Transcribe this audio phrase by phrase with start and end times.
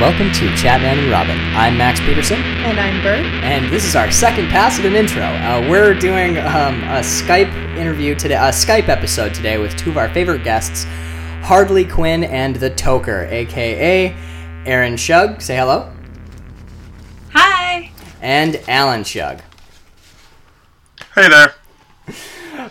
[0.00, 1.38] morning and welcome to Chatman and Robin.
[1.54, 3.24] I'm Max Peterson, And I'm Bert.
[3.44, 5.22] and this is our second pass at an intro.
[5.22, 9.96] Uh, we're doing um, a Skype interview today, a Skype episode today with two of
[9.98, 10.84] our favorite guests,
[11.42, 14.16] Hardly Quinn and the Toker, aka
[14.66, 15.40] Aaron Shug.
[15.40, 15.92] Say hello.
[17.32, 17.90] Hi.
[18.20, 19.40] And Alan Shug.
[21.14, 21.54] Hey there.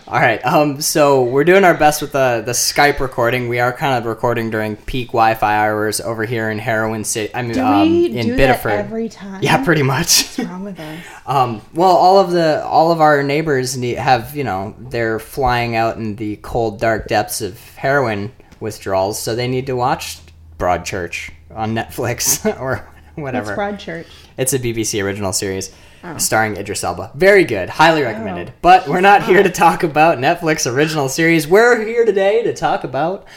[0.10, 0.44] All right.
[0.44, 0.82] Um.
[0.82, 3.48] So we're doing our best with the the Skype recording.
[3.48, 7.32] We are kind of recording during peak Wi-Fi hours over here in Heroin City.
[7.36, 8.72] I mean, Do um, we in do Biddeford.
[8.72, 9.44] that every time?
[9.44, 10.24] yeah, pretty much.
[10.38, 11.00] What's wrong with us?
[11.28, 15.76] Um, well, all of the all of our neighbors need, have you know they're flying
[15.76, 20.18] out in the cold, dark depths of heroin withdrawals, so they need to watch
[20.58, 23.56] Broadchurch on Netflix or whatever.
[23.56, 24.08] What's Broadchurch?
[24.38, 25.72] It's a BBC original series
[26.02, 26.18] Oh.
[26.18, 27.12] starring Idris Elba.
[27.16, 28.54] Very good, highly recommended.
[28.62, 31.46] But we're not here to talk about Netflix original series.
[31.46, 33.28] We're here today to talk about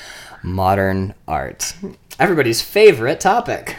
[0.45, 1.75] modern art.
[2.21, 3.77] Everybody's favorite topic.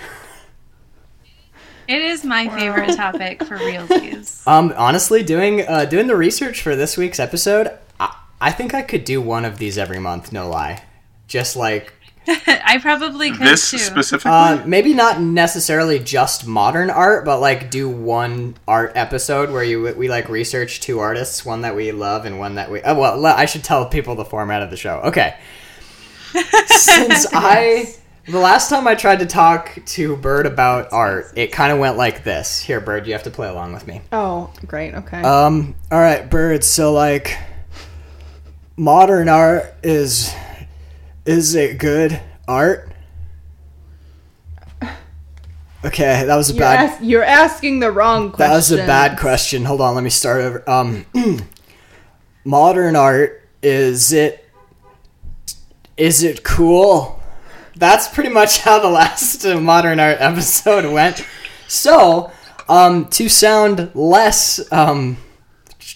[1.88, 4.42] It is my favorite topic for realsies.
[4.48, 8.82] Um, honestly, doing uh, doing the research for this week's episode, I, I think I
[8.82, 10.34] could do one of these every month.
[10.34, 10.84] No lie,
[11.28, 11.94] just like
[12.28, 13.78] I probably could This too.
[13.78, 14.32] specifically?
[14.32, 19.94] uh, maybe not necessarily just modern art, but like do one art episode where you
[19.96, 22.82] we like research two artists, one that we love and one that we.
[22.82, 25.00] Oh, well, I should tell people the format of the show.
[25.02, 25.36] Okay,
[26.68, 27.94] since I.
[28.26, 31.98] The last time I tried to talk to Bird about art, it kind of went
[31.98, 32.62] like this.
[32.62, 34.00] Here, Bird, you have to play along with me.
[34.14, 34.94] Oh, great.
[34.94, 35.22] Okay.
[35.22, 36.64] Um, all right, Bird.
[36.64, 37.38] So, like,
[38.78, 40.34] modern art is
[41.26, 42.90] is it good art?
[45.86, 46.90] Okay, that was a you're, bad.
[46.90, 48.50] ask- you're asking the wrong question.
[48.50, 49.66] That was a bad question.
[49.66, 50.70] Hold on, let me start over.
[50.70, 51.06] Um,
[52.46, 54.50] modern art is it
[55.98, 57.22] is it cool?
[57.76, 61.26] That's pretty much how the last modern art episode went.
[61.68, 62.32] So,
[62.70, 65.18] um, to sound less um,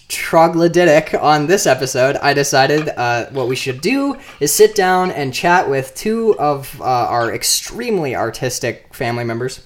[0.08, 5.34] troglodytic on this episode, I decided uh, what we should do is sit down and
[5.34, 9.62] chat with two of uh, our extremely artistic family members.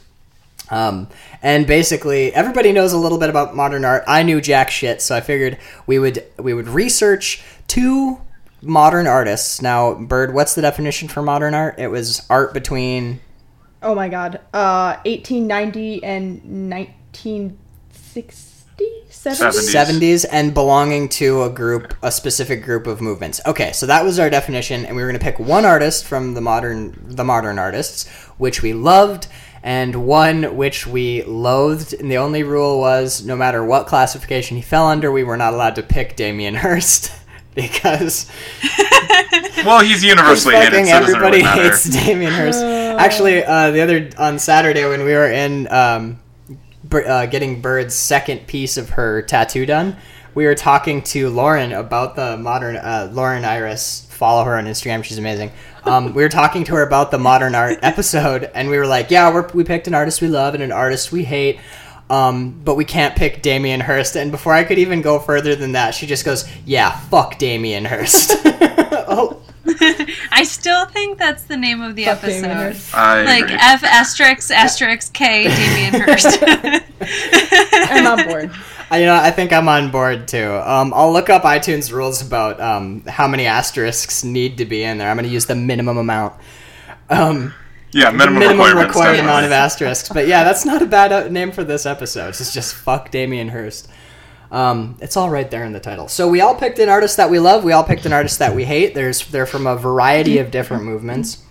[0.70, 1.08] Um,
[1.42, 4.04] and basically, everybody knows a little bit about modern art.
[4.06, 8.20] I knew jack shit, so I figured we would we would research two
[8.62, 9.60] modern artists.
[9.60, 11.78] Now, Bird, what's the definition for modern art?
[11.78, 13.20] It was art between
[13.82, 14.36] Oh my god.
[14.54, 18.51] Uh, 1890 and 1960?
[18.51, 18.51] 70?
[19.22, 19.72] 70s.
[19.72, 23.40] 70s and belonging to a group, a specific group of movements.
[23.46, 26.34] Okay, so that was our definition, and we were going to pick one artist from
[26.34, 29.28] the modern, the modern artists, which we loved,
[29.62, 31.94] and one which we loathed.
[31.94, 35.54] And the only rule was, no matter what classification he fell under, we were not
[35.54, 37.12] allowed to pick Damien Hirst
[37.54, 38.30] because
[39.64, 42.62] well, he's universally hated, so everybody really hates Damien Hirst.
[42.62, 46.21] Actually, uh, the other on Saturday when we were in um, Bir-
[46.94, 49.96] uh, getting Bird's second piece of her tattoo done,
[50.34, 54.06] we were talking to Lauren about the modern uh, Lauren Iris.
[54.10, 55.50] Follow her on Instagram; she's amazing.
[55.84, 59.10] Um, we were talking to her about the modern art episode, and we were like,
[59.10, 61.58] "Yeah, we're, we picked an artist we love and an artist we hate."
[62.10, 64.16] Um, but we can't pick Damien Hirst.
[64.16, 67.84] And before I could even go further than that, she just goes, "Yeah, fuck Damien
[67.84, 68.32] Hirst."
[69.08, 69.41] oh,
[70.32, 72.72] I still think that's the name of the Fuck Damien episode.
[72.72, 72.94] Hirst.
[72.94, 73.56] I Like agree.
[73.60, 76.38] F asterisk asterisk K Damien Hirst.
[77.02, 78.50] I'm on board.
[78.90, 80.52] I- You know, I think I'm on board too.
[80.54, 84.98] Um, I'll look up iTunes rules about um, how many asterisks need to be in
[84.98, 85.08] there.
[85.10, 86.34] I'm going to use the minimum amount.
[87.08, 87.54] Um,
[87.92, 88.96] yeah, minimum, minimum requirements.
[88.96, 90.08] required amount of asterisks.
[90.10, 92.28] But yeah, that's not a bad uh, name for this episode.
[92.30, 93.88] It's just fuck Damien Hirst.
[94.52, 96.08] Um, it's all right there in the title.
[96.08, 97.64] So we all picked an artist that we love.
[97.64, 98.94] We all picked an artist that we hate.
[98.94, 101.42] There's they're from a variety of different movements,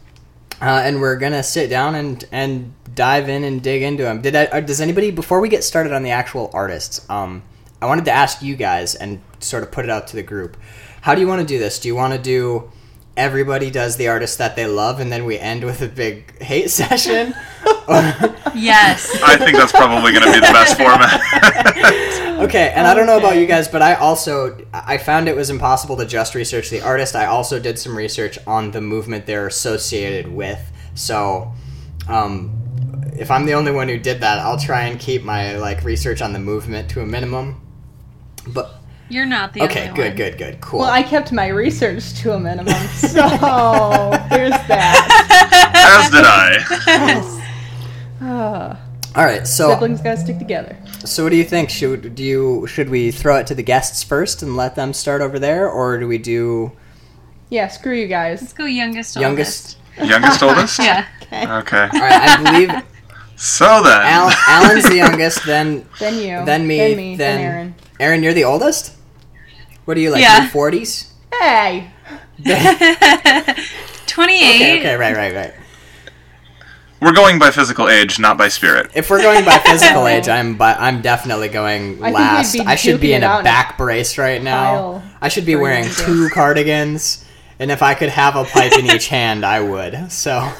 [0.61, 4.21] uh, and we're gonna sit down and and dive in and dig into them.
[4.21, 7.09] Did I, uh, does anybody before we get started on the actual artists?
[7.09, 7.41] Um,
[7.81, 10.55] I wanted to ask you guys and sort of put it out to the group.
[11.01, 11.79] How do you want to do this?
[11.79, 12.71] Do you want to do
[13.17, 16.69] everybody does the artist that they love, and then we end with a big hate
[16.81, 17.33] session?
[18.55, 19.21] yes.
[19.23, 21.21] I think that's probably going to be the best format.
[22.41, 25.49] Okay, and I don't know about you guys, but I also I found it was
[25.49, 27.15] impossible to just research the artist.
[27.15, 30.59] I also did some research on the movement they're associated with.
[30.95, 31.53] So,
[32.07, 32.57] um,
[33.13, 36.21] if I'm the only one who did that, I'll try and keep my like research
[36.21, 37.61] on the movement to a minimum.
[38.47, 38.80] But
[39.11, 40.15] You're not the okay, only good, one.
[40.17, 40.79] good, good, cool.
[40.79, 43.09] Well, I kept my research to a minimum, so
[44.29, 45.07] there's that.
[46.03, 46.65] As did I.
[46.87, 47.37] Yes.
[48.21, 48.79] Ah,
[49.15, 50.77] All right, so siblings gotta stick together.
[51.03, 51.69] so what do you think?
[51.69, 55.21] Should do you should we throw it to the guests first and let them start
[55.21, 56.71] over there, or do we do
[57.49, 58.39] Yeah, screw you guys.
[58.41, 59.77] Let's go youngest youngest?
[59.99, 60.09] oldest.
[60.09, 60.79] Youngest, oldest?
[60.79, 61.05] Yeah.
[61.33, 61.81] Okay.
[61.93, 62.71] All right, I believe
[63.35, 65.45] So then, Al- Alan's the youngest.
[65.45, 66.45] Then Then you.
[66.45, 67.15] Then me, Then me.
[67.17, 67.75] then- Then Aaron.
[67.99, 68.95] Aaron, you're the oldest.
[69.85, 70.21] What are you like?
[70.21, 70.47] Yeah.
[70.49, 71.11] Forties.
[71.33, 71.91] Hey.
[72.43, 74.55] 28.
[74.55, 75.53] Okay, okay, right, right, right.
[77.01, 78.91] we're going by physical age, not by spirit.
[78.93, 82.59] If we're going by physical age, I'm but I'm definitely going I last.
[82.59, 85.01] I should be in a back brace right now.
[85.21, 87.25] I should be wearing two cardigans,
[87.59, 90.11] and if I could have a pipe in each hand, I would.
[90.11, 90.51] So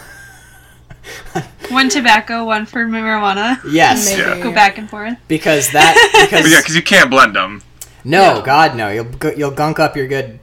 [1.69, 3.59] One tobacco, one for marijuana.
[3.69, 4.21] yes, Maybe.
[4.21, 4.43] Yeah.
[4.43, 5.17] Go back and forth.
[5.27, 7.63] because that But because yeah, because you can't blend them.
[8.03, 8.41] No, No.
[8.41, 10.39] God no, you'll you'll gunk up your good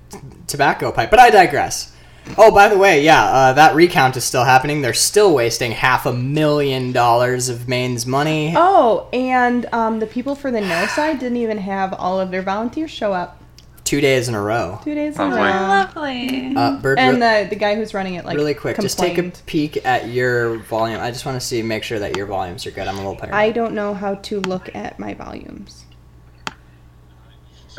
[0.47, 1.11] tobacco pipe.
[1.11, 1.95] But I digress.
[2.37, 4.83] Oh, by the way, yeah, uh, that recount is still happening.
[4.83, 8.53] They're still wasting half a million dollars of Maine's money.
[8.55, 12.43] Oh, and um, the people for the no side didn't even have all of their
[12.43, 13.41] volunteers show up
[13.85, 14.79] Two days in a row.
[14.85, 15.41] two days in a row.
[15.41, 16.53] Lovely.
[16.55, 19.17] Uh, Bird, And re- the the guy who's running it like really quick, just take
[19.17, 21.01] a peek at your volume.
[21.01, 22.87] I just want to see, make sure that your volumes are good.
[22.87, 23.41] I'm a little paranoid.
[23.41, 25.85] I don't know how to look at my volumes.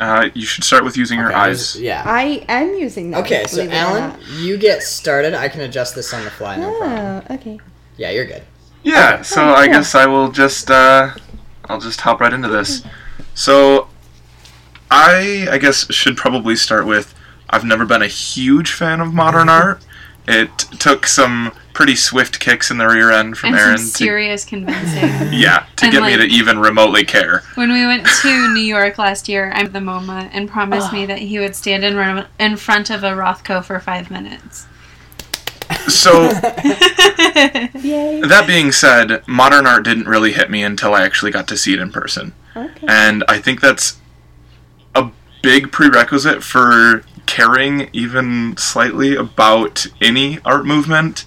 [0.00, 1.78] Uh, you should start with using your Okay, eyes.
[1.78, 2.02] Yeah.
[2.06, 3.20] I am using them.
[3.22, 4.28] Okay, so believe it or Alan, not.
[4.30, 5.34] you get started.
[5.34, 7.24] I can adjust this on the fly, no problem.
[7.30, 7.58] Oh, okay.
[7.98, 8.42] Yeah, you're good.
[8.82, 9.74] Yeah, so Oh, I cool.
[9.74, 11.10] guess I will just uh,
[11.68, 12.82] I'll just hop right into this.
[13.34, 13.88] So
[14.90, 17.14] I I guess should probably start with
[17.50, 19.82] I've never been a huge fan of modern art.
[20.30, 24.46] It took some pretty swift kicks in the rear end from and Aaron some to
[24.46, 25.32] convincing.
[25.32, 27.42] yeah to and, get me to even remotely care.
[27.54, 31.06] when we went to New York last year, I'm at the MoMA and promised me
[31.06, 34.66] that he would stand in, run, in front of a Rothko for five minutes.
[35.88, 41.56] So that being said, modern art didn't really hit me until I actually got to
[41.56, 42.34] see it in person.
[42.56, 42.86] Okay.
[42.88, 43.98] And I think that's
[44.94, 45.10] a
[45.42, 51.24] big prerequisite for caring even slightly about any art movement.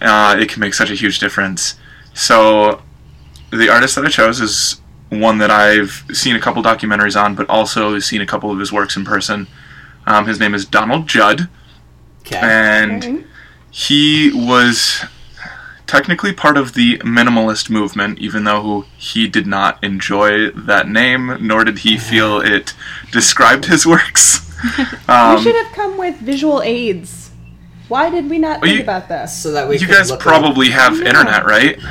[0.00, 1.74] Uh, it can make such a huge difference.
[2.14, 2.80] So,
[3.50, 4.80] the artist that I chose is
[5.10, 8.72] one that I've seen a couple documentaries on, but also seen a couple of his
[8.72, 9.46] works in person.
[10.06, 11.48] Um, his name is Donald Judd,
[12.22, 12.38] Okay.
[12.42, 13.24] and Okay.
[13.70, 15.04] he was
[15.86, 21.62] technically part of the minimalist movement, even though he did not enjoy that name, nor
[21.62, 22.72] did he feel it
[23.12, 24.40] described his works.
[25.08, 27.30] we Um, should have come with visual aids.
[27.88, 29.36] Why did we not Well, think you- about this?
[29.36, 31.08] so that we you guys look probably have Yeah.
[31.10, 31.76] internet, right?
[31.78, 31.84] Up,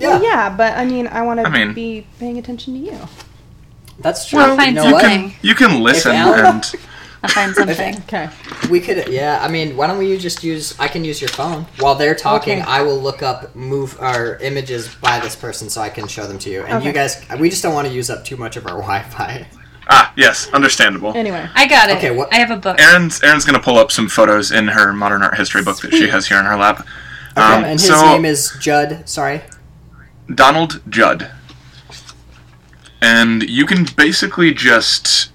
[0.00, 2.80] Well, yeah, yeah, but I mean, I want to I mean- be paying attention to
[2.80, 2.98] you.
[4.00, 4.40] that's true.
[4.40, 5.00] I'll you find know what?
[5.02, 5.34] something.
[5.42, 6.74] You can listen Alan- and
[7.22, 7.94] I'll find something.
[8.06, 8.28] Okay.
[8.68, 9.38] We could, yeah.
[9.40, 10.74] I mean, why don't we just use?
[10.78, 12.60] I can use your phone while they're talking.
[12.60, 12.70] Okay.
[12.70, 16.38] I will look up move our images by this person so I can show them
[16.40, 16.64] to you.
[16.64, 19.46] And you guys, we just don't want to use up too much of our Wi-Fi.
[19.88, 21.12] Ah yes, understandable.
[21.16, 21.46] Anyway.
[21.54, 21.96] I got it.
[21.98, 22.80] Okay, what- I have a book.
[22.80, 26.08] Aaron's Aaron's gonna pull up some photos in her modern art history book that she
[26.14, 26.80] has here in her lap.
[27.36, 29.08] Okay, Um, and his so name is Judd.
[29.08, 29.42] Sorry.
[30.34, 31.30] Donald Judd.
[33.02, 35.30] And you can basically just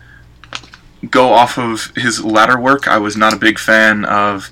[1.10, 2.88] go off of his latter work.
[2.88, 4.52] I was not a big fan of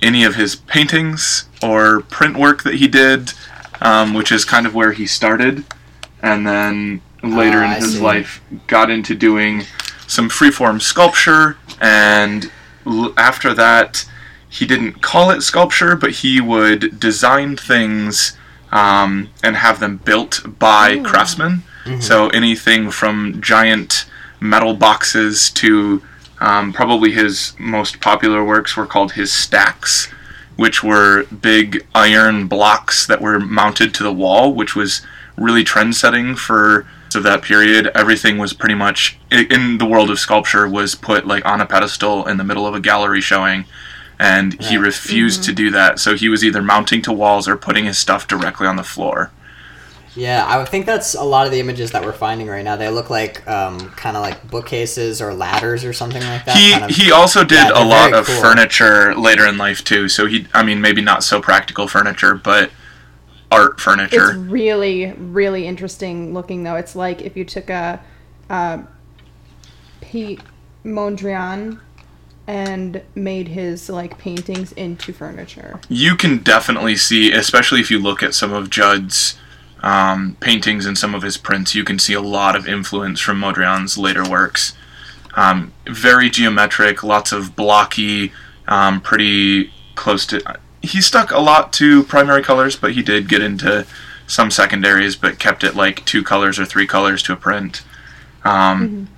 [0.00, 3.32] any of his paintings or print work that he did,
[3.80, 5.64] um, which is kind of where he started.
[6.22, 9.64] And then later Ah, in his life, got into doing
[10.06, 11.56] some freeform sculpture.
[11.80, 12.50] And
[12.86, 14.04] l- after that,
[14.48, 18.36] he didn't call it sculpture, but he would design things
[18.72, 21.62] um, and have them built by craftsmen.
[22.00, 24.04] So anything from giant
[24.40, 26.02] metal boxes to
[26.38, 30.06] um, probably his most popular works were called his stacks,
[30.56, 35.00] which were big iron blocks that were mounted to the wall, which was
[35.38, 37.90] really trend setting for of that period.
[37.94, 42.26] Everything was pretty much in the world of sculpture was put like on a pedestal
[42.26, 43.64] in the middle of a gallery showing
[44.18, 46.00] and he refused to do that.
[46.00, 49.30] So he was either mounting to walls or putting his stuff directly on the floor.
[50.16, 52.74] Yeah, I think that's a lot of the images that we're finding right now.
[52.74, 56.56] They look like um, kind of like bookcases or ladders or something like that.
[56.56, 58.40] He kind of- he also did Yeah, a lot of cool.
[58.40, 60.08] furniture later in life too.
[60.08, 62.70] So he, I mean, maybe not so practical furniture, but
[63.50, 64.30] art furniture.
[64.30, 66.76] It's really, really interesting looking, though.
[66.76, 68.00] It's like if you took a,
[68.50, 68.82] uh,
[70.00, 70.40] Piet
[70.84, 71.80] Mondrian
[72.46, 75.78] and made his like paintings into furniture.
[75.90, 79.38] you can definitely see, especially if you look at some of Judd's
[79.82, 83.40] um, paintings and some of his prints, you can see a lot of influence from
[83.40, 84.74] Mondrian's later works.
[85.34, 88.32] Um, very geometric, lots of blocky,
[88.66, 90.58] um, pretty close to.
[90.82, 93.86] He stuck a lot to primary colors, but he did get into
[94.26, 97.82] some secondaries, but kept it like two colors or three colors to a print.
[98.44, 99.08] Um,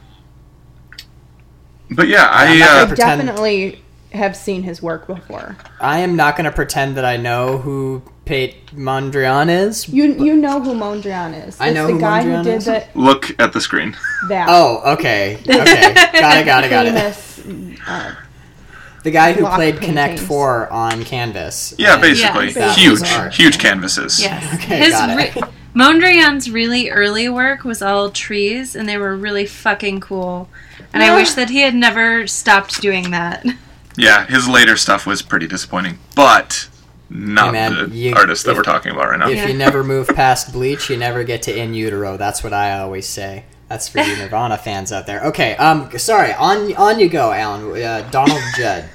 [1.90, 5.57] But yeah, I'm I uh, I definitely have seen his work before.
[5.81, 9.88] I am not going to pretend that I know who Pate Mondrian is?
[9.88, 11.61] You you know who Mondrian is?
[11.61, 12.64] I know the who guy Mondrian who did is.
[12.67, 13.97] the, Look at the screen.
[14.29, 15.37] that Oh, okay.
[15.40, 15.52] Okay.
[15.52, 17.14] got it, got it, got it.
[17.14, 17.81] famous.
[17.88, 18.14] Uh,
[19.02, 21.75] The guy who block played Connect 4 on Canvas.
[21.78, 22.50] Yeah, basically.
[22.52, 22.75] Yeah.
[22.75, 23.33] Huge, Art.
[23.35, 24.21] huge canvases.
[24.21, 24.54] Yes.
[24.62, 25.35] Okay, His got it.
[25.35, 25.42] re-
[25.75, 30.49] Mondrian's really early work was all trees, and they were really fucking cool.
[30.92, 33.47] And I wish that he had never stopped doing that.
[33.97, 36.69] Yeah, his later stuff was pretty disappointing, but
[37.09, 39.28] not Hey, man, the you- artist that if- we're talking about right now.
[39.28, 39.47] If Yeah.
[39.49, 42.16] you never move past Bleach, you never get to In Utero.
[42.16, 43.45] That's what I always say.
[43.70, 45.24] That's for you Nirvana fans out there.
[45.26, 46.32] Okay, um, sorry.
[46.32, 47.80] On on you go, Alan.
[47.80, 48.90] Uh, Donald Judd.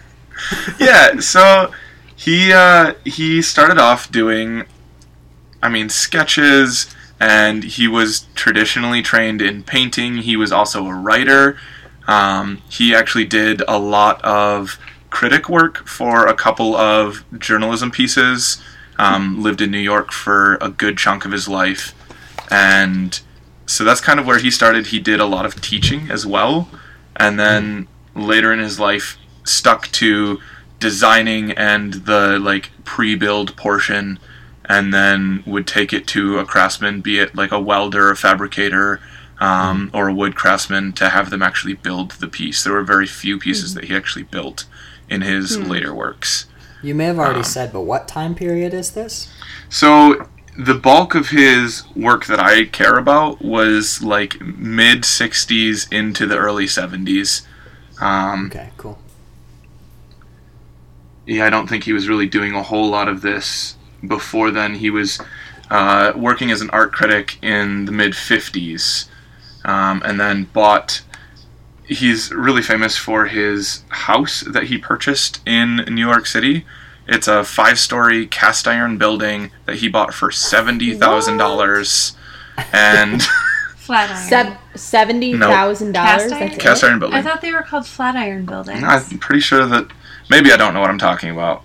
[0.78, 1.72] yeah, so
[2.14, 4.66] he uh, he started off doing,
[5.64, 10.18] I mean, sketches, and he was traditionally trained in painting.
[10.18, 11.58] He was also a writer.
[12.06, 14.78] Um, he actually did a lot of
[15.10, 18.62] critic work for a couple of journalism pieces.
[19.00, 21.94] Um, lived in New York for a good chunk of his life,
[22.52, 23.22] and
[23.66, 24.88] so that's kind of where he started.
[24.88, 26.70] He did a lot of teaching as well,
[27.16, 30.40] and then later in his life stuck to
[30.80, 34.20] designing and the like pre-build portion.
[34.68, 39.00] And then would take it to a craftsman be it like a welder a fabricator
[39.40, 42.64] um, or a wood craftsman to have them actually build the piece.
[42.64, 44.66] There were very few pieces that he actually built
[45.08, 46.48] in his later works.
[46.82, 49.28] You may have already Um, said, but what time period is this?
[49.70, 56.26] so the bulk of his work that I care about was like mid 60s into
[56.26, 57.46] the early 70s.
[58.02, 58.98] Um, Okay, cool.
[61.26, 64.76] yeah, I don't think he was really doing a whole lot of this before then.
[64.76, 65.20] He was
[65.70, 69.08] uh, working as an art critic in the mid 50s
[69.64, 71.02] um, and then bought.
[71.88, 76.66] He's really famous for his house that he purchased in New York City.
[77.08, 82.16] It's a five story cast iron building that he bought for $70,000.
[82.74, 83.22] And
[83.76, 84.18] Flatiron.
[84.30, 86.24] Seb- seventy thousand dollars.
[86.32, 86.50] Cast iron?
[86.58, 87.18] Cast iron building.
[87.18, 88.82] I thought they were called Flatiron buildings.
[88.84, 89.88] I'm pretty sure that.
[90.30, 91.62] Maybe I don't know what I'm talking about.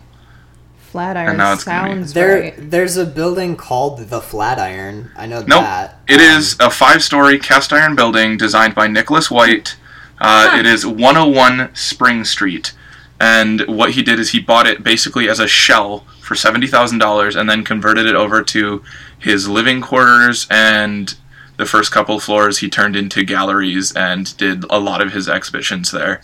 [0.90, 2.54] Flatiron And now it's gonna sounds There, right.
[2.70, 5.11] there's a building called the Flatiron.
[5.16, 5.62] I know Nope.
[5.62, 6.00] that.
[6.09, 9.76] It Um, is a five story cast iron building designed by Nicholas Whyte.
[10.20, 10.59] Uh, Huh.
[10.59, 12.73] It is 101 Spring Street.
[13.20, 17.50] And what he did is he bought it basically as a shell for $70,000 and
[17.50, 18.82] then converted it over to
[19.18, 20.46] his living quarters.
[20.50, 21.14] And
[21.58, 25.90] the first couple floors he turned into galleries and did a lot of his exhibitions
[25.90, 26.22] there.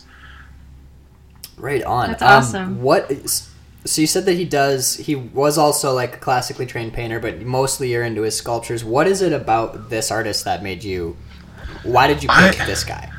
[1.58, 2.10] Right on.
[2.10, 2.82] That's Um, awesome.
[2.82, 3.10] What?
[3.10, 3.48] is-
[3.84, 4.96] So you said that he does.
[4.96, 8.82] He was also like a classically trained painter, but mostly you're into his sculptures.
[8.82, 11.16] What is it about this artist that made you?
[11.84, 13.10] Why did you pick I- this guy?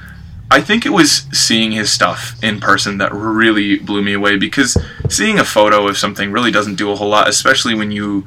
[0.50, 4.78] I think it was seeing his stuff in person that really blew me away because
[5.10, 8.26] seeing a photo of something really doesn't do a whole lot, especially when you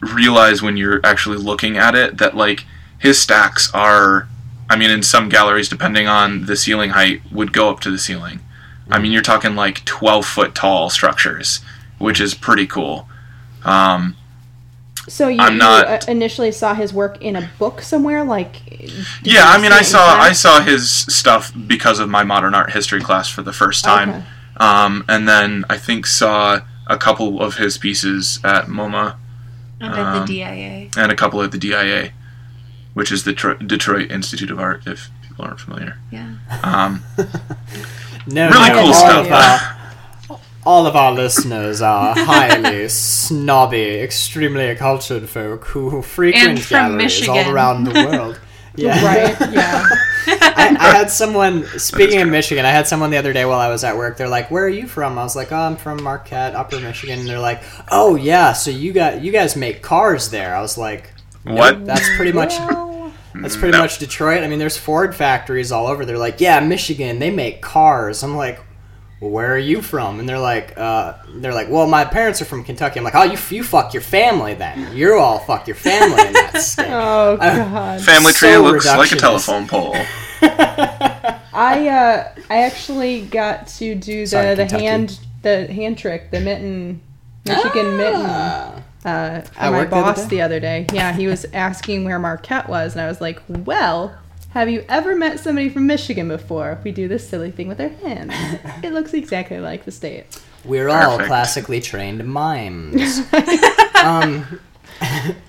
[0.00, 2.64] realize when you're actually looking at it that like
[2.98, 4.28] his stacks are
[4.68, 7.98] I mean in some galleries depending on the ceiling height would go up to the
[7.98, 8.40] ceiling.
[8.90, 11.60] I mean you're talking like 12 foot tall structures,
[11.98, 13.06] which is pretty cool.
[13.64, 14.16] Um,
[15.10, 18.56] So you, I'm not- uh, initially saw his work in a book somewhere, like.
[19.22, 22.54] yeah, I mean I it in saw I saw his stuff because of my modern
[22.54, 24.08] art history class for the first time.
[24.10, 24.22] Okay.
[24.58, 29.16] Um, and then I think saw a couple of his pieces at MoMA
[29.80, 30.90] And at Um, the DIA.
[30.96, 32.10] and a couple at the DIA,
[32.94, 35.96] which is the Tro- Detroit Institute of Art, if people aren't familiar.
[36.10, 36.34] Yeah.
[36.62, 37.02] Um,
[38.26, 39.76] No, really no, cool all stuff.
[40.62, 42.88] Of our, all of our listeners are highly
[43.30, 48.40] snobby, extremely cultured folk who frequent And from galleries all around the world.
[48.76, 49.04] Yeah.
[49.04, 49.84] Right, yeah.
[50.26, 52.64] I, I had someone speaking of Michigan.
[52.64, 54.16] I had someone the other day while I was at work.
[54.16, 57.18] They're like, "Where are you from?" I was like, "Oh, I'm from Marquette, Upper Michigan."
[57.20, 60.78] And they're like, "Oh yeah, so you got you guys make cars there?" I was
[60.78, 61.10] like,
[61.42, 61.84] what?
[61.84, 62.56] "That's pretty much
[63.34, 63.78] that's pretty No.
[63.78, 66.04] much Detroit." I mean, there's Ford factories all over.
[66.06, 68.60] They're like, "Yeah, Michigan, they make cars." I'm like,
[69.20, 72.46] well, "Where are you from?" And they're like, uh, "They're like, well, my parents are
[72.46, 74.96] from Kentucky." I'm like, "Oh, you you fuck your family then.
[74.96, 78.00] You're all fuck your family in that state." oh god.
[78.02, 79.96] Family tree so looks like a telephone pole.
[80.42, 84.84] I uh I actually got to do the Sorry, the Kentucky.
[84.84, 87.00] hand the hand trick, the mitten
[87.46, 88.74] Michigan mitten Ah.
[89.04, 90.28] uh for my work the other boss day?
[90.28, 90.86] the other day.
[90.92, 94.14] Yeah, he was asking where Marquette was and I was like, "Well,
[94.50, 96.78] have you ever met somebody from Michigan before?
[96.84, 98.32] We do this silly thing with our hands.
[98.82, 100.24] it looks exactly like the state."
[100.64, 101.28] We're all Perfect.
[101.28, 103.20] classically trained mimes.
[104.04, 104.60] um,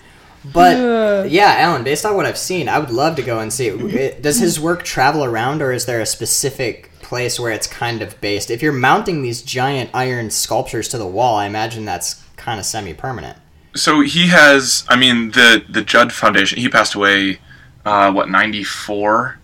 [0.53, 1.83] but yeah, Alan.
[1.83, 3.67] Based on what I've seen, I would love to go and see.
[3.67, 4.21] It.
[4.21, 8.19] Does his work travel around, or is there a specific place where it's kind of
[8.21, 8.49] based?
[8.49, 12.65] If you're mounting these giant iron sculptures to the wall, I imagine that's kind of
[12.65, 13.37] semi-permanent.
[13.75, 14.85] so he has.
[14.87, 16.57] I mean, the the Judd Foundation.
[16.59, 17.39] He passed away,
[17.85, 19.37] uh, what ninety four.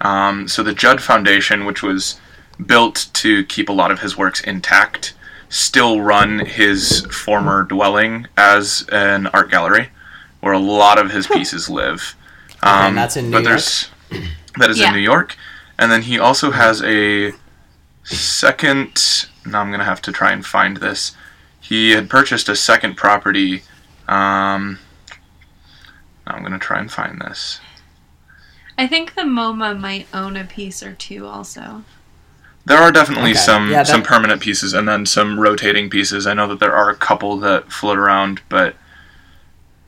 [0.00, 2.18] Um, so the Judd Foundation, which was
[2.64, 5.14] built to keep a lot of his works intact,
[5.50, 9.88] still run his former dwelling as an art gallery,
[10.40, 12.14] where a lot of his pieces live.
[12.62, 13.88] Um, and that's in New but there's
[14.58, 14.88] that is Yeah.
[14.88, 15.36] in New York,
[15.78, 17.32] and then he also has a
[18.04, 19.26] second.
[19.46, 21.14] Now I'm gonna have to try and find this.
[21.60, 23.62] He had purchased a second property.
[24.08, 24.78] Um,
[26.26, 27.60] now I'm gonna try and find this.
[28.80, 31.84] I think the MoMA might own a piece or two also.
[32.64, 33.38] There are definitely Okay.
[33.40, 36.26] some Yeah, that- some permanent pieces and then some rotating pieces.
[36.26, 38.74] I know that there are a couple that float around, but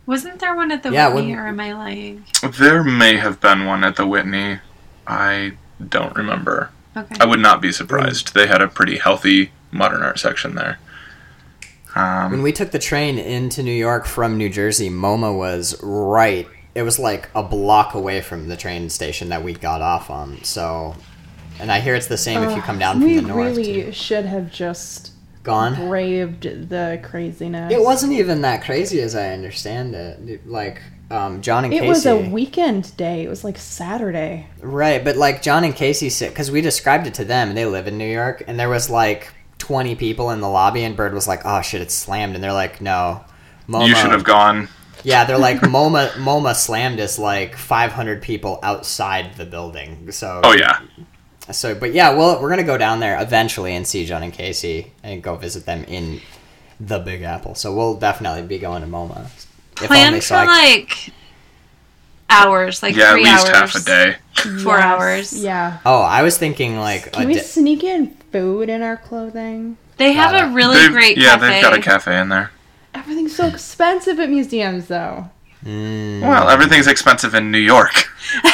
[0.05, 2.25] Wasn't there one at the Yeah, Whitney, when- or am I lying?
[2.59, 4.59] there may have been one at the Whitney.
[5.07, 5.53] I
[5.89, 6.71] don't remember.
[6.97, 7.15] Okay.
[7.21, 8.35] I would not be surprised.
[8.35, 10.79] They had a pretty healthy modern art section there.
[11.95, 16.49] Um, When we took the train into New York from New Jersey, MoMA was right.
[16.75, 20.43] It was like a block away from the train station that we got off on.
[20.45, 20.97] So,
[21.61, 23.57] and I hear it's the same if you come down from the north.
[23.57, 23.93] We really too.
[23.93, 25.13] should have just
[25.43, 25.75] Gone.
[25.75, 27.73] braved the craziness.
[27.73, 30.47] It wasn't even that crazy as I understand it.
[30.49, 31.85] Like um, John and Casey.
[31.85, 32.09] It Casey.
[32.09, 33.25] was a weekend day.
[33.25, 34.47] It was like Saturday.
[34.61, 37.67] Right, but like John and Casey said, because we described it to them, and they
[37.67, 41.13] live in New York, and there was like 20 people in the lobby, and Bird
[41.13, 43.25] was like, "Oh shit, it's slammed," and they're like, "No."
[43.69, 44.69] MoMA, you should have gone.
[45.05, 46.11] Yeah, they're like MoMA.
[46.13, 50.11] MoMA slammed us like 500 people outside the building.
[50.13, 50.81] So Oh yeah,
[51.51, 54.93] So, but yeah, well, we're gonna go down there eventually and see John and Casey
[55.03, 56.21] and go visit them in
[56.81, 57.55] the Big Apple.
[57.55, 59.27] So we'll definitely be going to MoMA.
[59.81, 61.13] If Plan only for so I- like
[62.31, 63.73] hours, like yeah, at least hours.
[63.73, 64.17] half a day.
[64.63, 65.45] Four Yes, hours.
[65.45, 65.79] Yeah.
[65.85, 69.77] Oh, I was thinking like Can a we di- sneak in food in our clothing?
[69.99, 71.49] They have a really They've- great yeah, cafe.
[71.49, 72.51] they've got a cafe in there.
[72.95, 75.31] Everything's so expensive at museums, though.
[75.65, 78.09] Mm, Well, everything's expensive in New York.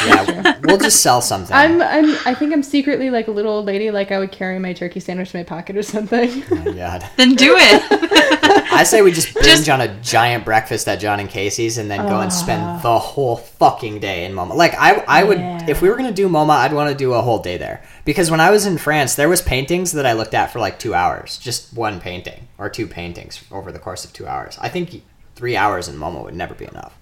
[0.04, 1.56] yeah, we'll just sell something.
[1.56, 3.90] I'm, I'm, I think I'm secretly like a little old lady.
[3.90, 6.44] Like I would carry my turkey sandwich in my pocket or something.
[6.50, 7.08] Oh my God.
[7.16, 8.37] Then do it.
[8.70, 11.90] I say we just binge Just- on a giant breakfast at John and Casey's and
[11.90, 12.34] then go and Ah.
[12.34, 14.54] spend the whole fucking day in MoMA.
[14.54, 15.64] Like I, I would, Yeah.
[15.68, 18.30] if we were gonna do MoMA, I'd want to do a whole day there because
[18.30, 20.94] when I was in France, there was paintings that I looked at for like two
[20.94, 24.58] hours, just one painting or two paintings over the course of two hours.
[24.60, 25.02] I think
[25.34, 26.92] three hours in MoMA would never be enough.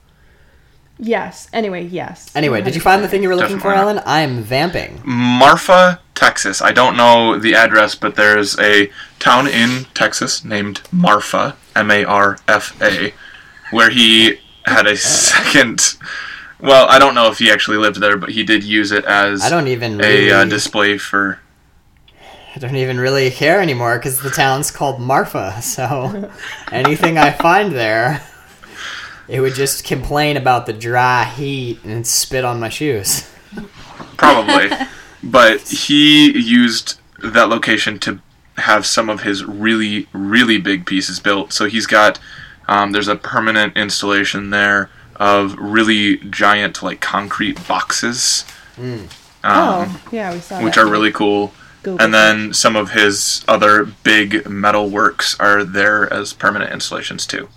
[0.98, 1.48] yes.
[1.52, 2.30] Anyway, yes.
[2.34, 4.02] Anyway, did you find the thing you were looking for, Definitely Ellen?
[4.06, 5.00] I am vamping.
[5.04, 6.60] Marfa, Texas.
[6.60, 12.04] I don't know the address, but there's a town in Texas named Marfa, M A
[12.04, 13.14] R F A,
[13.70, 15.96] where he had a second.
[16.58, 19.42] Well, I don't know if he actually lived there, but he did use it as
[19.42, 21.38] I don't even a really, uh, display for.
[22.54, 25.60] I don't even really care anymore because the town's called Marfa.
[25.60, 26.32] So
[26.72, 28.22] anything I find there,
[29.28, 33.30] it would just complain about the dry heat and spit on my shoes.
[34.16, 34.70] Probably.
[35.30, 38.20] but he used that location to
[38.58, 41.52] have some of his really, really big pieces built.
[41.52, 42.18] So he's got,
[42.68, 48.44] um, there's a permanent installation there of really giant, like, concrete boxes.
[48.78, 49.08] Um,
[49.44, 50.84] Oh, yeah, we saw Which that.
[50.84, 51.52] are really cool.
[51.82, 57.26] Google And then some of his other big metal works are there as permanent installations
[57.26, 57.48] too.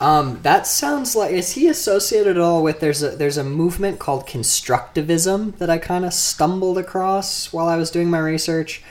[0.00, 3.98] Um, that sounds like is he associated at all with there's a there's a movement
[3.98, 8.82] called constructivism that I kind of stumbled across while I was doing my research.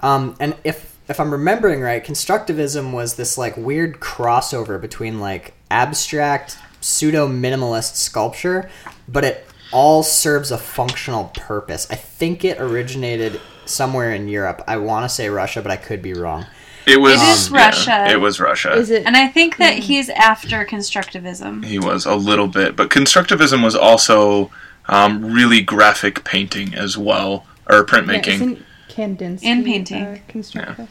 [0.00, 5.52] Um, and if if I'm remembering right, constructivism was this like weird crossover between like
[5.70, 8.70] abstract pseudo minimalist sculpture,
[9.06, 11.86] but it all serves a functional purpose.
[11.90, 14.62] I think it originated somewhere in Europe.
[14.66, 16.46] I want to say Russia, but I could be wrong.
[16.86, 18.06] It was It is yeah, Russia.
[18.10, 18.72] It was Russia.
[18.74, 19.06] Is it?
[19.06, 21.64] and I think that he's after constructivism.
[21.64, 24.50] He was a little bit, but constructivism was also
[24.86, 28.26] um, really graphic painting as well, or yeah, printmaking.
[28.28, 30.04] isn't Kandinsky And painting.
[30.04, 30.88] Uh, constructivist?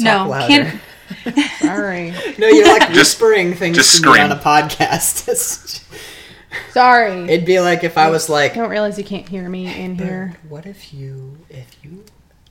[0.00, 0.80] No, can't.
[1.58, 5.84] Sorry, No, you're like Just- whispering things just to me on a podcast.
[6.72, 7.24] Sorry.
[7.24, 9.96] It'd be like if I was like, I don't realize you can't hear me in
[9.98, 10.36] here.
[10.48, 12.04] "What if you, if you,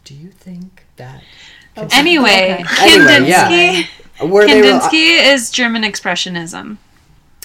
[0.04, 1.24] do you think that?"
[1.78, 2.96] Oh, Anyway, okay.
[2.96, 3.50] Anyway, yeah.
[3.50, 3.88] Kandinsky.
[4.20, 6.78] Where were, Kandinsky is German expressionism.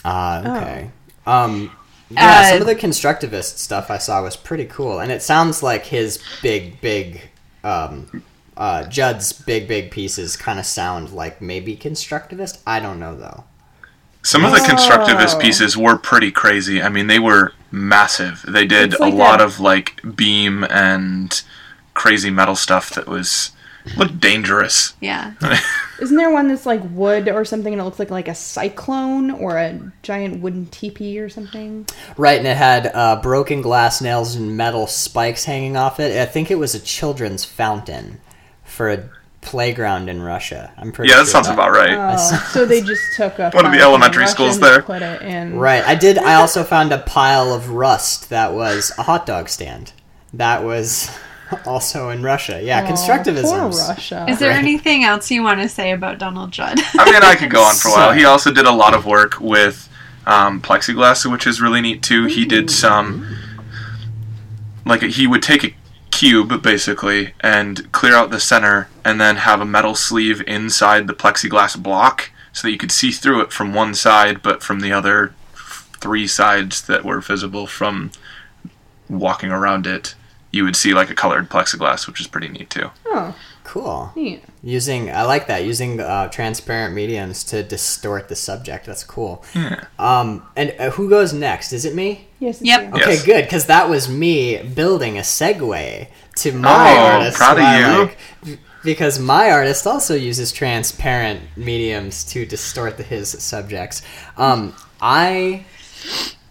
[0.04, 0.90] ah, okay.
[1.26, 1.70] Um,
[2.10, 5.62] yeah, Uh, some of the constructivist stuff I saw was pretty cool, and it sounds
[5.62, 7.20] like his big, big,
[7.64, 8.22] um,
[8.56, 12.58] uh, Judd's big, big pieces kind of sound like maybe constructivist.
[12.66, 13.44] I don't know though.
[14.24, 15.38] Some of the constructivist Oh.
[15.40, 16.82] pieces were pretty crazy.
[16.82, 18.44] I mean, they were massive.
[18.46, 21.40] They did It's a lot a- of like beam and
[21.94, 23.51] crazy metal stuff that was
[23.96, 24.94] looked dangerous.
[25.00, 25.34] Yeah.
[26.00, 29.30] Isn't there one that's like wood or something and it looks like like a cyclone
[29.30, 31.86] or a giant wooden teepee or something?
[32.16, 36.16] Right, and it had uh, broken glass nails and metal spikes hanging off it.
[36.16, 38.20] I think it was a children's fountain
[38.64, 39.08] for a
[39.42, 40.72] playground in Russia.
[40.78, 42.16] I'm pretty Yeah, that sure sounds about right.
[42.18, 44.82] Oh, so they just took a One of the fountain elementary schools there.
[44.82, 45.58] Put it in.
[45.58, 45.84] Right.
[45.84, 46.16] I did.
[46.18, 49.92] I also found a pile of rust that was a hot dog stand.
[50.32, 51.10] That was
[51.66, 52.60] also in Russia.
[52.62, 53.70] Yeah, Aw, constructivism.
[53.70, 54.26] Poor Russia.
[54.28, 54.58] Is there Right.
[54.58, 56.78] anything else you want to say about Donald Judd?
[56.98, 58.12] I mean, I could go on for a while.
[58.12, 59.88] He also did a lot of work with
[60.26, 62.26] um, plexiglass, which is really neat too.
[62.26, 63.26] He did some,
[64.84, 65.74] like he would take a
[66.10, 71.14] cube basically and clear out the center, and then have a metal sleeve inside the
[71.14, 74.92] plexiglass block, so that you could see through it from one side, but from the
[74.92, 75.34] other
[76.00, 78.10] three sides that were visible from
[79.08, 80.14] walking around it,
[80.52, 82.90] you would see like a colored plexiglass, which is pretty neat too.
[83.06, 83.34] Oh,
[83.64, 84.10] Cool.
[84.16, 84.42] neat.
[84.62, 88.86] Using I like that using uh, transparent mediums to distort the subject.
[88.86, 89.44] That's cool.
[89.54, 89.84] Yeah.
[89.98, 91.72] Um, and uh, who goes next?
[91.72, 92.26] Is it me?
[92.38, 92.56] Yes.
[92.60, 92.82] it's Yep.
[92.82, 93.00] you.
[93.00, 93.24] Okay, Yes.
[93.24, 97.36] good, because that was me building a segue to my Oh, artist.
[97.38, 97.80] proud of
[98.46, 98.52] you.
[98.52, 98.58] like.
[98.84, 104.02] because my artist also uses transparent mediums to distort the, his subjects.
[104.36, 105.64] Um, I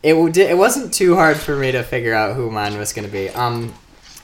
[0.02, 3.06] it w- it wasn't too hard for me to figure out who mine was going
[3.06, 3.30] to be.
[3.30, 3.74] Um,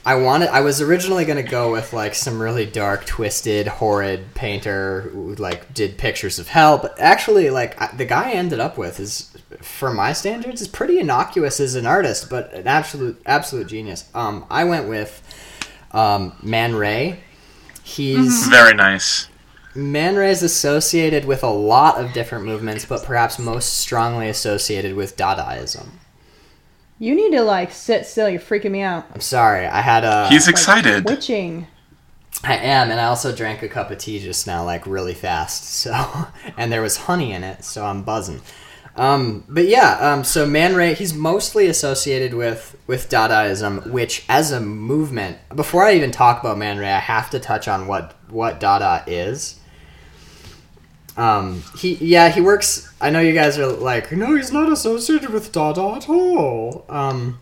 [0.07, 4.33] I wanted I was originally going to go with like some really dark, twisted, horrid
[4.35, 8.61] painter who like did pictures of hell, but actually like I, the guy I ended
[8.61, 13.21] up with is for my standards is pretty innocuous as an artist, but an absolute
[13.25, 14.09] absolute genius.
[14.15, 15.21] Um, I went with
[15.91, 17.19] um, Man Ray.
[17.83, 19.27] He's Very nice.
[19.75, 24.95] Man Ray is associated with a lot of different movements, but perhaps most strongly associated
[24.95, 25.87] with Dadaism.
[26.99, 28.29] You need to like sit still.
[28.29, 29.05] You're freaking me out.
[29.13, 30.27] I'm sorry, I had a.
[30.29, 31.05] He's Like, excited.
[31.05, 31.67] Twitching.
[32.43, 35.63] I am, and I also drank a cup of tea just now, like really fast.
[35.87, 38.41] So, and there was honey in it, so I'm buzzing.
[38.95, 44.51] Um, but yeah, um, so Man Ray, he's mostly associated with with Dadaism, which as
[44.51, 45.37] a movement.
[45.55, 49.03] Before I even talk about Man Ray, I have to touch on what what Dada
[49.07, 49.56] is.
[51.17, 52.93] Um, he yeah he works.
[53.01, 56.85] I know you guys are like, no, he's not associated with Dada at all.
[56.87, 57.39] Um,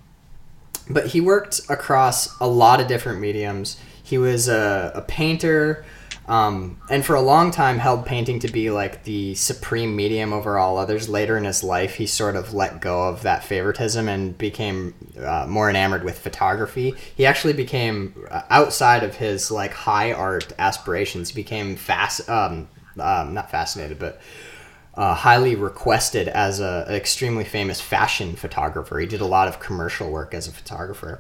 [0.90, 3.78] but he worked across a lot of different mediums.
[4.04, 5.84] He was a, a painter,
[6.28, 10.58] um, and for a long time held painting to be like the supreme medium over
[10.58, 11.10] all others.
[11.10, 15.48] Later in his life, he sort of let go of that favoritism and became uh,
[15.50, 16.94] more enamored with photography.
[17.16, 21.30] He actually became uh, outside of his like high art aspirations.
[21.30, 22.68] He became fast, um,
[22.99, 24.19] um, not fascinated, but
[24.95, 28.97] uh, highly requested as a, an extremely famous fashion photographer.
[28.99, 31.19] He did a lot of commercial work as a photographer.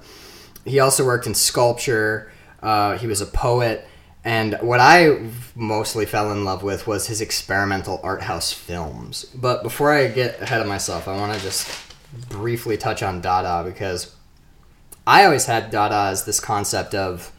[0.63, 2.31] He also worked in sculpture.
[2.61, 3.87] Uh, he was a poet.
[4.23, 9.25] And what I mostly fell in love with was his experimental art house films.
[9.35, 11.69] But before I get ahead of myself, I want to just
[12.29, 14.15] briefly touch on Dada because
[15.05, 17.31] I always had Dada as this concept of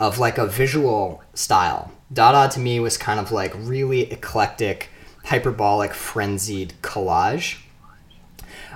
[0.00, 1.92] of like a visual style.
[2.14, 4.88] Dada to me was kind of like really eclectic,
[5.24, 7.60] hyperbolic, frenzied collage.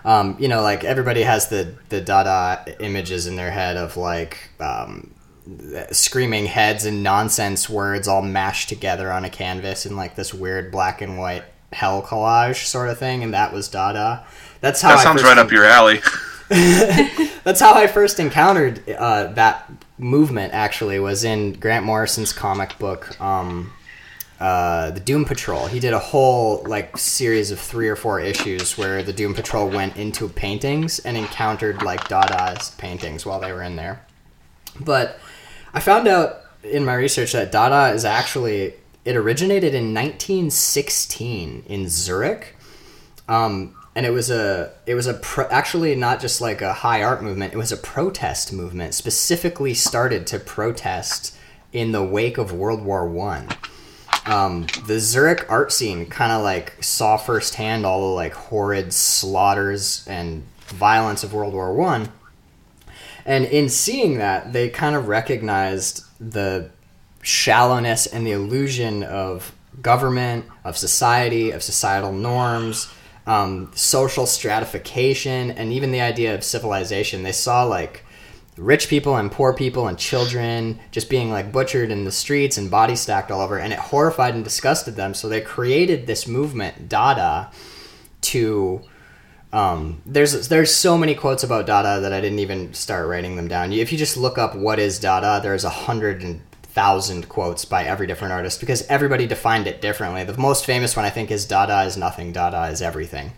[0.04, 4.50] Um, you know, like everybody has the the Dada images in their head of like
[4.60, 5.14] um,
[5.92, 10.70] screaming heads and nonsense words all mashed together on a canvas in like this weird
[10.70, 14.26] black and white hell collage sort of thing, and that was Dada.
[14.60, 16.00] That's how That I sounds right up your alley.
[17.44, 20.54] that's how I first encountered uh, that movement.
[20.54, 23.72] Actually, was in Grant Morrison's comic book, um,
[24.40, 25.66] uh, the Doom Patrol.
[25.66, 29.68] He did a whole like series of three or four issues where the Doom Patrol
[29.68, 34.00] went into paintings and encountered like Dadaist paintings while they were in there.
[34.80, 35.18] But
[35.74, 41.88] I found out in my research that Dada is actually it originated in 1916 in
[41.88, 42.56] Zurich.
[43.28, 47.02] Um, and it was a it was a pro- actually not just like a high
[47.02, 47.52] art movement.
[47.52, 51.36] It was a protest movement specifically started to protest
[51.72, 53.48] in the wake of World War One.
[54.26, 60.06] Um, the Zurich art scene kind of like saw firsthand all the like horrid slaughters
[60.06, 62.10] and violence of World War One,
[63.24, 66.70] and in seeing that, they kind of recognized the
[67.22, 72.90] shallowness and the illusion of government, of society, of societal norms,
[73.28, 77.22] um, social stratification, and even the idea of civilization.
[77.22, 78.02] They saw like
[78.56, 82.70] rich people and poor people and children just being like butchered in the streets and
[82.70, 85.12] body stacked all over, and it horrified and disgusted them.
[85.12, 87.50] So they created this movement, Dada,
[88.22, 88.80] to
[89.52, 93.46] um, there's there's so many quotes about Dada that I didn't even start writing them
[93.46, 93.74] down.
[93.74, 97.84] If you just look up what is Dada, there's a hundred and thousand quotes by
[97.84, 100.24] every different artist because everybody defined it differently.
[100.24, 103.32] The most famous one I think is Dada is nothing, Dada is everything.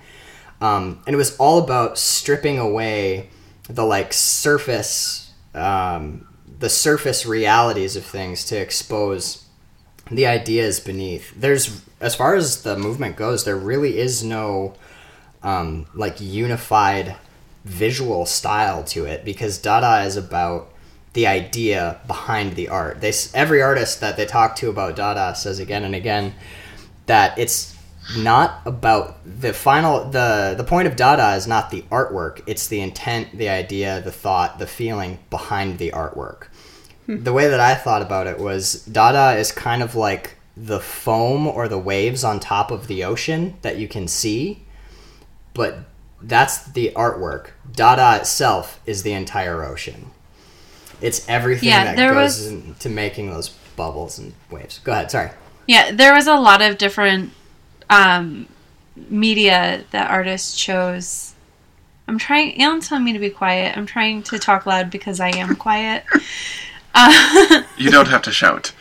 [0.60, 3.30] Um, and it was all about stripping away
[3.68, 6.26] the like surface, um,
[6.58, 9.46] the surface realities of things to expose
[10.10, 11.32] the ideas beneath.
[11.34, 14.74] There's, as far as the movement goes, there really is no
[15.42, 17.16] um, like unified
[17.64, 20.69] visual style to it because Dada is about
[21.12, 23.00] the idea behind the art.
[23.00, 26.34] They every artist that they talk to about Dada says again and again
[27.06, 27.76] that it's
[28.16, 32.42] not about the final the the point of Dada is not the artwork.
[32.46, 36.44] It's the intent, the idea, the thought, the feeling behind the artwork.
[37.06, 37.24] Hmm.
[37.24, 41.46] The way that I thought about it was Dada is kind of like the foam
[41.46, 44.62] or the waves on top of the ocean that you can see,
[45.54, 45.78] but
[46.22, 47.50] that's the artwork.
[47.72, 50.10] Dada itself is the entire ocean.
[51.00, 54.78] It's everything Yeah, that there goes was- into making those bubbles and waves.
[54.84, 55.30] Go ahead, sorry.
[55.66, 57.32] Yeah, there was a lot of different
[57.88, 58.46] um,
[59.08, 61.34] media that artists chose.
[62.08, 62.60] I'm trying.
[62.60, 63.76] Alan's telling me to be quiet.
[63.76, 66.04] I'm trying to talk loud because I am quiet.
[66.94, 68.72] Uh, You don't have to shout.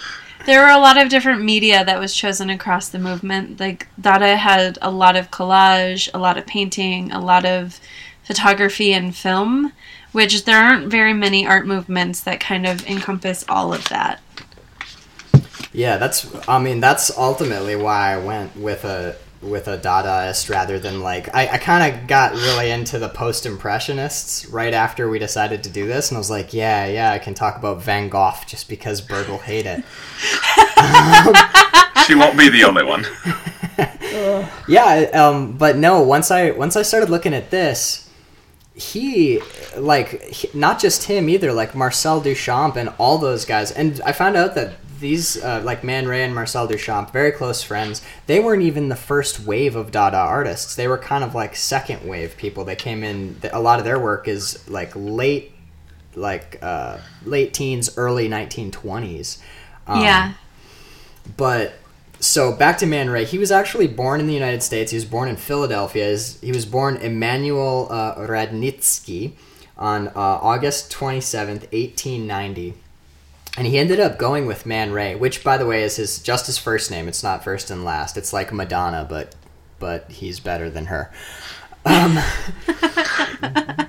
[0.46, 3.60] there were a lot of different media that was chosen across the movement.
[3.60, 7.80] Like Dada had a lot of collage, a lot of painting, a lot of
[8.24, 9.74] photography and film,
[10.12, 14.22] which there aren't very many art movements that kind of encompass all of that.
[15.72, 16.28] Yeah, that's.
[16.48, 21.34] I mean, that's ultimately why I went with a with a Dadaist rather than like
[21.34, 25.70] I, I kind of got really into the post impressionists right after we decided to
[25.70, 28.68] do this, and I was like, yeah, yeah, I can talk about Van Gogh just
[28.68, 29.84] because Bird will hate it.
[32.10, 33.06] She won't be the only one.
[34.68, 36.02] Yeah, um, but no.
[36.02, 38.09] Once I once I started looking at this,
[38.80, 39.42] he
[39.78, 41.52] like he, not just him either.
[41.52, 43.72] Like Marcel Duchamp and all those guys.
[43.72, 47.62] And I found out that these uh, like Man Ray and Marcel Duchamp, very close
[47.62, 48.02] friends.
[48.28, 50.76] They weren't even the first wave of Dada artists.
[50.76, 52.64] They were kind of like second wave people.
[52.64, 53.38] They came in.
[53.52, 55.52] A lot of their work is like late,
[56.16, 59.42] like uh, late teens, early nineteen twenties.
[59.88, 60.34] Um, yeah.
[61.36, 61.74] but
[62.20, 63.26] so back to Man Ray.
[63.26, 64.92] He was actually born in the United States.
[64.92, 66.18] He was born in Philadelphia.
[66.42, 69.34] He was born Emmanuel uh, Radnitsky
[69.78, 72.74] on uh, August 27th, 1890.
[73.58, 76.46] And he ended up going with Man Ray, which, by the way, is his just
[76.46, 77.08] his first name.
[77.08, 78.16] It's not first and last.
[78.18, 79.36] It's like Madonna, but
[79.80, 81.12] but he's better than her.
[81.86, 82.20] Um,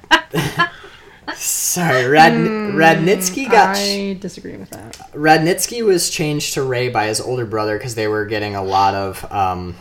[1.41, 3.77] sorry, Rad, Radnitsky got.
[3.77, 4.97] I disagree with that.
[5.13, 8.95] Radnitsky was changed to Ray by his older brother because they were getting a lot
[8.95, 9.77] of um,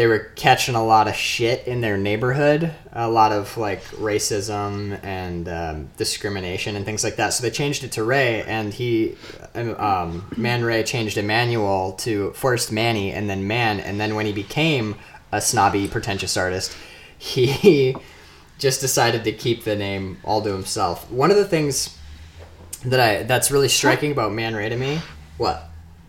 [0.00, 4.98] they were catching a lot of shit in their neighborhood, a lot of like racism
[5.04, 7.34] and um, discrimination and things like that.
[7.34, 9.16] So they changed it to Ray, and he,
[9.54, 14.32] um, Man Ray changed Emmanuel to first Manny and then Man, and then when he
[14.32, 14.94] became
[15.32, 16.74] a snobby, pretentious artist,
[17.18, 17.94] he
[18.60, 21.10] just decided to keep the name all to himself.
[21.10, 21.96] One of the things
[22.84, 25.00] that I that's really striking about Man Ray to me,
[25.38, 25.64] what?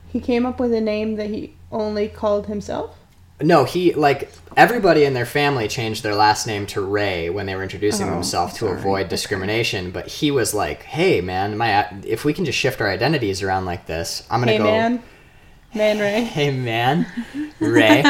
[0.09, 2.97] He came up with a name that he only called himself.
[3.41, 7.55] No, he like everybody in their family changed their last name to Ray when they
[7.55, 9.89] were introducing Oh, themselves to avoid discrimination.
[9.89, 13.65] But he was like, "Hey, man, my if we can just shift our identities around
[13.65, 15.01] like this, I'm gonna Hey go." man,
[15.73, 16.21] man Ray.
[16.31, 17.05] Hey man,
[17.59, 18.01] Ray.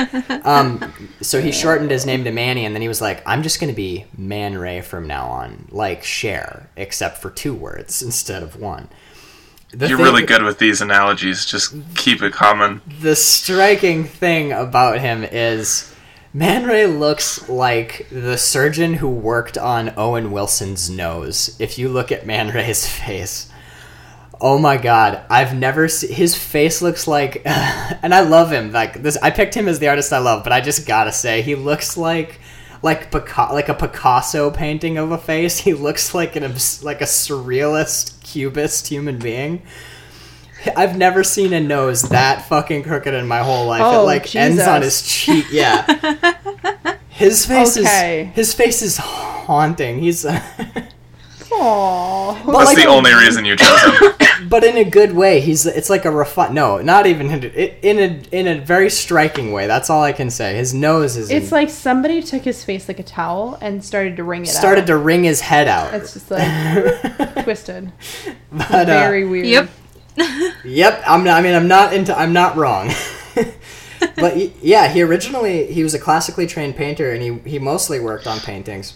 [0.44, 3.60] um, so he shortened his name to Manny, and then he was like, "I'm just
[3.60, 8.60] gonna be Man Ray from now on, like Cher, except for two words instead of
[8.60, 8.90] one."
[9.74, 11.46] The You're thing- really good with these analogies.
[11.46, 12.82] Just keep it common.
[13.02, 15.94] the striking thing about him is
[16.34, 21.56] Man Ray looks like the surgeon who worked on Owen Wilson's nose.
[21.60, 23.50] If you look at Man Ray's face,
[24.42, 28.72] oh my god, I've never seen his face looks like, and I love him.
[28.72, 31.42] Like this, I picked him as the artist I love, but I just gotta say
[31.42, 32.40] he looks like.
[32.84, 36.42] Like Pica- like a Picasso painting of a face, he looks like an
[36.82, 39.62] like a surrealist cubist human being.
[40.76, 43.82] I've never seen a nose that fucking crooked in my whole life.
[43.82, 45.46] it Oh, like ends on his cheek.
[45.52, 45.86] Yeah,
[47.10, 48.30] his face Okay.
[48.30, 50.00] is his face is haunting.
[50.00, 50.26] He's
[51.52, 52.36] Aww.
[52.46, 54.12] That's like the only reason you chose him.
[54.52, 55.40] But in a good way.
[55.40, 58.90] He's it's like a refi- No, not even in a, in a in a very
[58.90, 59.66] striking way.
[59.66, 60.58] That's all I can say.
[60.58, 64.24] His nose is It's like somebody took his face like a towel and started to
[64.26, 64.88] wring it started out.
[64.88, 65.94] to wring his head out.
[65.94, 67.94] It's just like twisted.
[68.52, 69.48] but, uh, Very weird.
[69.48, 69.70] Yep.
[70.66, 71.24] Yep, I'm.
[71.24, 72.16] Not, I mean, I'm not into.
[72.16, 72.92] I'm not wrong.
[74.18, 78.28] but yeah, he originally he was a classically trained painter, and he he mostly worked
[78.28, 78.96] on paintings.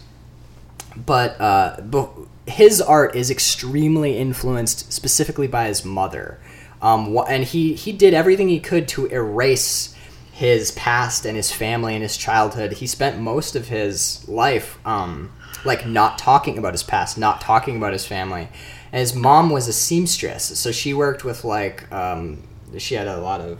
[0.98, 2.12] But uh, but
[2.48, 6.40] his art is extremely influenced specifically by his mother.
[6.82, 9.96] Um, and he he did everything he could to erase
[10.32, 12.74] his past and his family and his childhood.
[12.74, 15.32] He spent most of his life um,
[15.64, 18.50] like not talking about his past, not talking about his family.
[18.92, 22.44] And his mom was a seamstress, so she worked with like um,
[22.78, 23.60] she had a lot of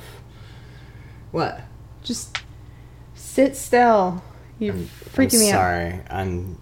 [1.32, 1.62] what?
[2.04, 2.38] Just
[3.16, 4.24] sit still.
[4.60, 5.56] you're freaking I'm me out.
[5.56, 6.02] sorry.
[6.10, 6.58] I'm.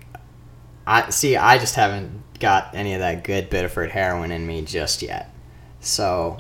[0.86, 1.38] I see.
[1.38, 5.34] I just haven't got any of that good Biddeford heroin in me just yet.
[5.80, 6.38] So,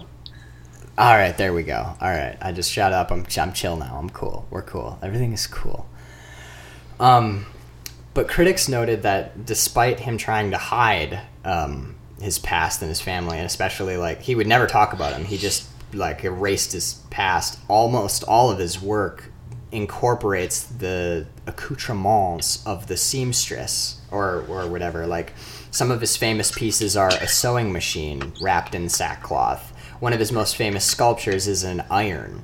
[0.98, 1.96] all right, there we go.
[2.00, 3.12] All right, I just shut up.
[3.12, 3.98] I'm I'm chill now.
[3.98, 4.46] I'm cool.
[4.50, 5.00] We're cool.
[5.02, 5.88] Everything is cool.
[7.00, 7.46] Um,
[8.14, 13.38] but critics noted that despite him trying to hide um, his past and his family,
[13.38, 17.60] and especially like he would never talk about him, he just like erased his past.
[17.68, 19.32] Almost all of his work
[19.74, 25.06] incorporates the accoutrements of the seamstress or or whatever.
[25.08, 25.34] Like
[25.72, 29.72] some of his famous pieces are a sewing machine wrapped in sackcloth.
[30.00, 32.44] One of his most famous sculptures is an iron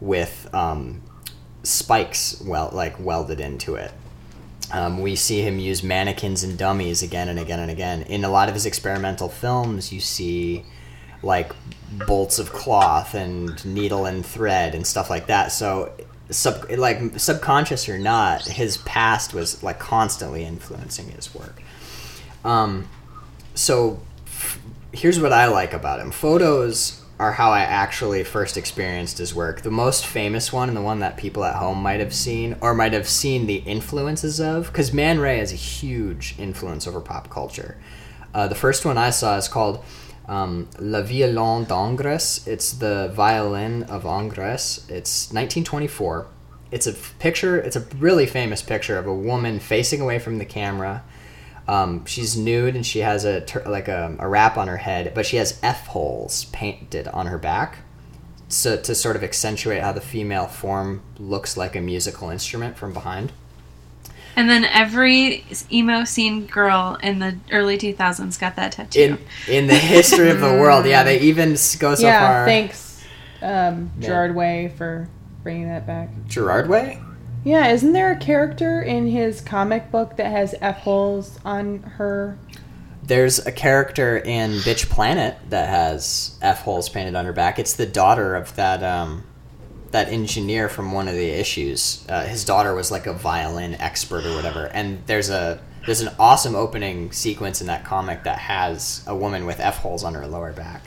[0.00, 1.02] with um,
[1.62, 3.92] spikes well like welded into it.
[4.72, 8.02] Um, we see him use mannequins and dummies again and again and again.
[8.02, 10.64] In a lot of his experimental films, you see
[11.22, 11.52] like
[12.06, 15.52] bolts of cloth and needle and thread and stuff like that.
[15.52, 15.92] So,
[16.30, 21.62] sub like subconscious or not, his past was like constantly influencing his work.
[22.44, 22.88] Um,
[23.54, 24.60] so f-
[24.92, 26.10] here's what I like about him.
[26.10, 29.62] Photos are how I actually first experienced his work.
[29.62, 32.74] The most famous one and the one that people at home might have seen or
[32.74, 37.30] might have seen the influences of, because Man Ray has a huge influence over pop
[37.30, 37.76] culture.
[38.34, 39.84] Uh, the first one I saw is called
[40.28, 42.46] um, Le Violon d'Ingres.
[42.46, 44.86] It's the violin of Ingres.
[44.88, 46.26] It's 1924.
[46.70, 50.44] It's a picture, it's a really famous picture of a woman facing away from the
[50.44, 51.04] camera.
[51.66, 55.24] Um, she's nude and she has a like a, a wrap on her head, but
[55.24, 57.78] she has F holes painted on her back,
[58.48, 62.92] so to sort of accentuate how the female form looks like a musical instrument from
[62.92, 63.32] behind.
[64.36, 69.00] And then every emo scene girl in the early 2000s got that tattoo.
[69.00, 69.18] In
[69.48, 72.44] in the history of the world, yeah, they even go so yeah, far.
[72.46, 73.02] thanks,
[73.42, 74.08] um, Yeah.
[74.08, 75.08] Gerard Way, for
[75.42, 76.08] bringing that back.
[76.26, 77.00] Gerard Way.
[77.44, 82.38] Yeah, isn't there a character in his comic book that has F holes on her?
[83.02, 87.58] There's a character in Bitch Planet that has F holes painted on her back.
[87.58, 89.24] It's the daughter of that um,
[89.94, 92.04] that engineer from one of the issues.
[92.08, 94.66] Uh, his daughter was like a violin expert or whatever.
[94.66, 99.46] And there's a there's an awesome opening sequence in that comic that has a woman
[99.46, 100.82] with F holes on her lower back.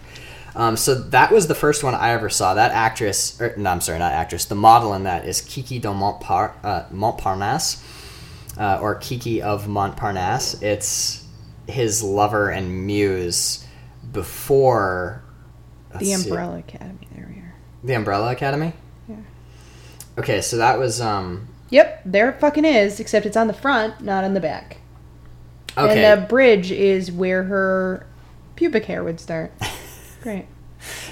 [0.58, 2.56] Um, so that was the first one I ever saw.
[2.56, 4.44] That actress, or, no, I'm sorry, not actress.
[4.44, 7.82] The model in that is Kiki de Montpar- uh, Montparnasse,
[8.60, 10.62] uh, or Kiki of Montparnasse.
[10.62, 11.24] It's
[11.66, 13.66] his lover and muse
[14.12, 15.24] before
[15.98, 16.14] The see.
[16.14, 17.08] Umbrella Academy.
[17.16, 17.56] There we are.
[17.86, 18.74] The Umbrella Academy.
[20.18, 21.48] Okay, so that was um.
[21.70, 24.78] Yep, there it fucking is, except it's on the front, not on the back.
[25.78, 26.04] Okay.
[26.04, 28.06] And the bridge is where her
[28.56, 29.52] pubic hair would start.
[30.24, 30.46] Great.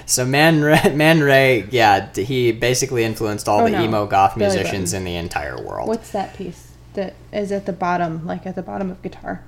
[0.05, 3.83] So Man Ray, Man Ray, yeah, he basically influenced all Oh, the no.
[3.83, 5.05] emo goth Billy musicians Button.
[5.07, 5.87] in the entire world.
[5.87, 9.43] What's that piece that is at the bottom, like at the bottom of guitar?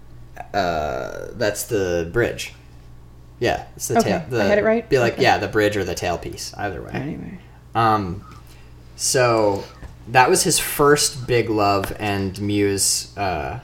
[0.54, 2.54] Uh, that's the bridge.
[3.40, 4.26] Yeah, it's the Okay, tail.
[4.30, 4.88] The, I had it right?
[4.90, 5.24] Be like, Okay.
[5.24, 6.92] yeah, the bridge or the tailpiece, either way.
[6.94, 7.40] Anyway.
[7.76, 8.26] Um,
[8.98, 9.64] so
[10.10, 13.60] that was his first big love, and Muse uh,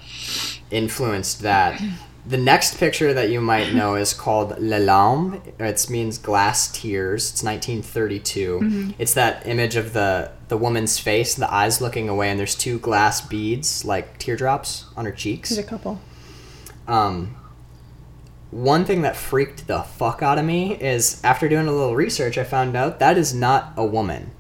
[0.72, 1.82] influenced that.
[2.26, 5.42] The next picture that you might know is called Le Larme.
[5.60, 7.32] It means glass tears.
[7.32, 8.94] It's 1932.
[8.98, 12.80] It's that image of the the woman's face, the eyes looking away, and there's two
[12.80, 15.50] glass beads like teardrops on her cheeks.
[15.50, 16.00] There's a couple.
[16.88, 17.36] Um,
[18.52, 22.38] one thing that freaked the fuck out of me is after doing a little research,
[22.38, 24.32] I found out that is not a woman.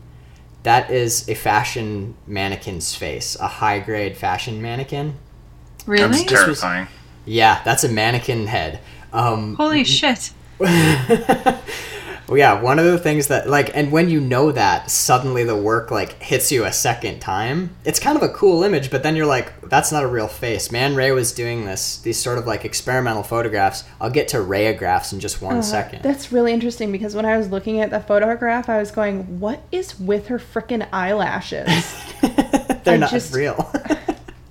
[0.63, 5.15] That is a fashion mannequin's face, a high grade fashion mannequin.
[5.85, 6.07] really?
[6.07, 6.87] That's This was- terrifying.
[7.25, 8.79] Yeah, that's a mannequin head.
[9.13, 10.31] Um, Holy shit.
[12.27, 15.55] well, yeah, one of the things that like, and when you know that, suddenly the
[15.55, 17.75] work like hits you a second time.
[17.85, 20.71] It's kind of a cool image, but then you're like, that's not a real face.
[20.71, 23.83] Man Ray was doing this, these sort of like experimental photographs.
[23.99, 26.01] I'll get to rayographs in just one Uh, second.
[26.03, 29.61] That's really interesting because when I was looking at the photograph, I was going, "What
[29.71, 31.67] is with her freaking eyelashes?"
[32.21, 33.69] They're I not just- real.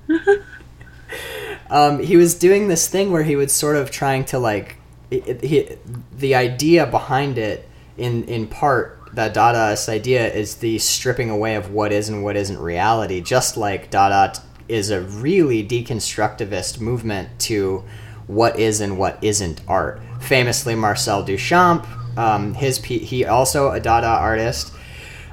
[1.70, 4.76] um, he was doing this thing where he was sort of trying to like,
[5.20, 5.76] he,
[6.16, 11.70] the idea behind it, in in part, that Dadaist idea is the stripping away of
[11.70, 13.20] what is and what isn't reality.
[13.20, 17.84] Just like Dada is a really deconstructivist movement to
[18.26, 20.00] what is and what isn't art.
[20.20, 21.86] Famously, Marcel Duchamp
[22.16, 24.72] um, his he also a Dada artist.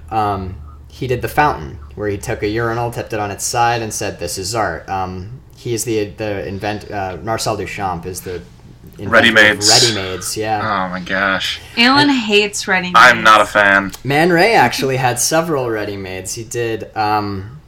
[0.09, 3.81] Um, he did the fountain where he took a urinal, tipped it on its side,
[3.81, 6.89] and said, "This is art." Um, he is the the invent.
[6.89, 8.41] Uh, Marcel Duchamp is the
[9.07, 9.69] Ready-mades.
[9.69, 10.59] Ready-mades, yeah.
[10.59, 11.61] Oh my gosh.
[11.77, 13.91] Alan hates ready I'm not a fan.
[14.03, 16.33] Man Ray actually had several ready-mades.
[16.33, 17.59] He did um,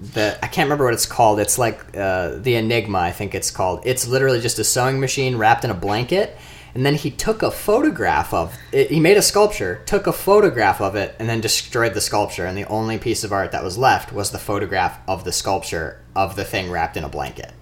[0.00, 1.40] the I can't remember what it's called.
[1.40, 3.82] It's like uh, the Enigma, I think it's called.
[3.84, 6.36] It's literally just a sewing machine wrapped in a blanket,
[6.74, 8.90] and then he took a photograph of it.
[8.90, 12.46] He made a sculpture, took a photograph of it, and then destroyed the sculpture.
[12.46, 16.00] And the only piece of art that was left was the photograph of the sculpture
[16.16, 17.52] of the thing wrapped in a blanket.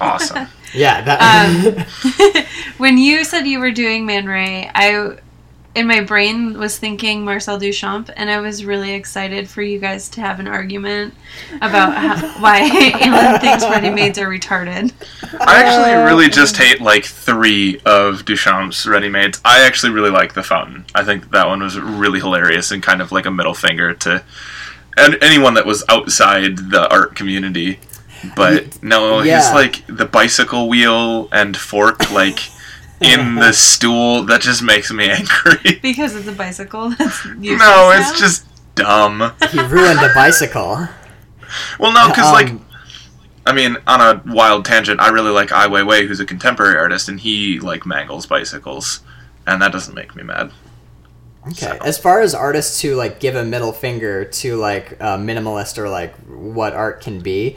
[0.00, 0.48] Awesome.
[0.74, 1.86] Yeah, that.
[2.36, 2.44] Um,
[2.76, 5.16] when you said you were doing Man Ray, I
[5.76, 10.08] in my brain was thinking Marcel Duchamp, and I was really excited for you guys
[10.10, 11.14] to have an argument
[11.60, 12.60] about how, why
[13.00, 14.92] Alan thinks ready-mades are retarded.
[15.38, 19.40] I actually really just hate like three of Duchamp's ready-mades.
[19.44, 20.86] I actually really like the fountain.
[20.94, 24.24] I think that one was really hilarious and kind of like a middle finger to
[24.96, 27.78] and anyone that was outside the art community.
[28.34, 29.36] But no, Yeah.
[29.38, 32.40] his like the bicycle wheel and fork like
[33.00, 35.78] in the stool that just makes me angry.
[35.82, 36.90] Because it's a bicycle.
[36.98, 37.90] That's useless no, now?
[37.90, 39.32] it's just dumb.
[39.50, 40.88] he ruined the bicycle.
[41.78, 42.62] Well, no, because like Um,
[43.46, 47.08] I mean, on a wild tangent, I really like Ai Weiwei, who's a contemporary artist,
[47.08, 49.00] and he like mangles bicycles,
[49.46, 50.50] and that doesn't make me mad.
[51.48, 51.78] Okay.
[51.84, 55.88] As far as artists who like give a middle finger to like uh, minimalist or
[55.88, 57.56] like what art can be,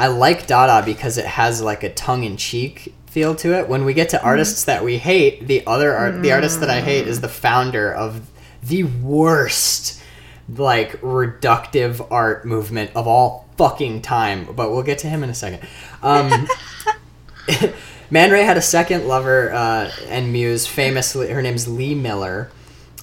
[0.00, 3.68] I like Dada because it has like a tongue in cheek feel to it.
[3.68, 6.80] When we get to artists that we hate, the other art, the artist that I
[6.80, 8.26] hate is the founder of
[8.62, 10.02] the worst
[10.48, 14.46] like reductive art movement of all fucking time.
[14.54, 15.68] But we'll get to him in a second.
[16.02, 16.48] Um,
[18.10, 22.50] Man Ray had a second lover uh, and muse, famously, her name's Lee Miller.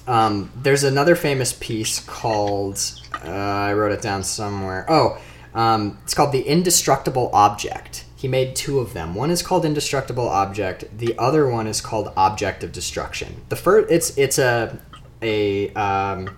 [0.08, 2.80] Um, there's another famous piece called,
[3.24, 4.84] uh, I wrote it down somewhere.
[4.88, 5.20] Oh,
[5.54, 8.04] um, it's called The Indestructible Object.
[8.16, 9.14] He made two of them.
[9.14, 10.98] One is called Indestructible Object.
[10.98, 13.42] The other one is called Object of Destruction.
[13.48, 14.78] The first, it's it's a
[15.22, 16.36] a um,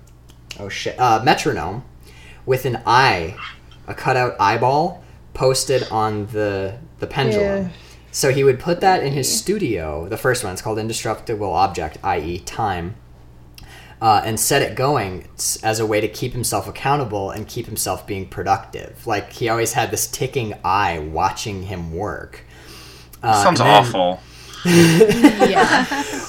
[0.58, 1.84] oh shit, uh, metronome
[2.44, 3.36] with an eye,
[3.86, 5.02] a cutout eyeball
[5.32, 7.64] posted on the the pendulum.
[7.64, 7.68] Yeah.
[8.12, 10.08] So he would put that in his studio.
[10.08, 12.96] The first one, it's called Indestructible Object, i.e., time,
[14.00, 15.28] uh, and set it going
[15.62, 19.06] as a way to keep himself accountable and keep himself being productive.
[19.06, 22.44] Like he always had this ticking eye watching him work.
[23.22, 24.20] Uh, Sounds then- awful.
[24.64, 25.86] yeah.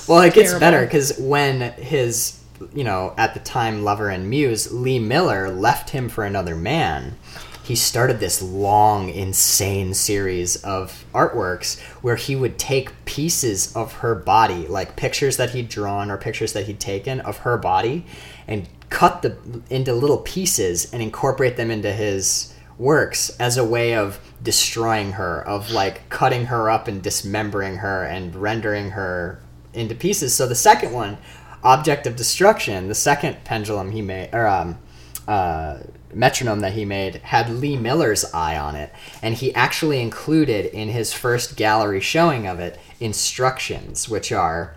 [0.08, 0.60] Well, it gets Terrible.
[0.60, 2.40] better because when his,
[2.74, 7.18] you know, at the time lover and muse, Lee Miller, left him for another man,
[7.64, 14.16] he started this long, insane series of artworks where he would take pieces of her
[14.16, 18.06] body, like pictures that he'd drawn or pictures that he'd taken of her body,
[18.48, 19.38] and cut the
[19.70, 25.42] into little pieces and incorporate them into his works as a way of destroying her,
[25.48, 29.40] of like cutting her up and dismembering her and rendering her
[29.74, 30.34] into pieces.
[30.34, 31.18] So the second one,
[31.64, 34.80] Object of Destruction, the second pendulum he made, or um,
[35.28, 35.78] uh,
[36.14, 40.90] metronome that he made, had Lee Miller's eye on it, and he actually included in
[40.90, 44.76] his first gallery showing of it instructions, which are.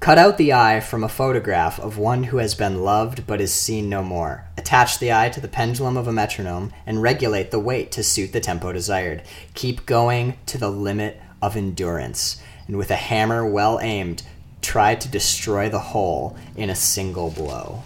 [0.00, 3.54] Cut out the eye from a photograph of one who has been loved but is
[3.54, 4.44] seen no more.
[4.58, 8.32] Attach the eye to the pendulum of a metronome and regulate the weight to suit
[8.32, 9.22] the tempo desired.
[9.54, 12.42] Keep going to the limit of endurance.
[12.66, 14.24] And with a hammer well aimed,
[14.60, 17.82] try to destroy the whole in a single blow.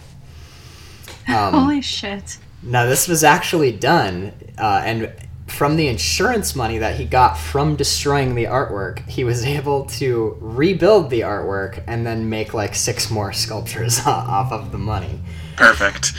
[1.29, 2.39] Um, Holy shit.
[2.63, 5.13] now, this was actually done, uh, and
[5.47, 10.37] from the insurance money that he got from destroying the artwork, he was able to
[10.41, 15.21] rebuild the artwork and then make like six more sculptures off of the money.
[15.57, 16.13] Perfect.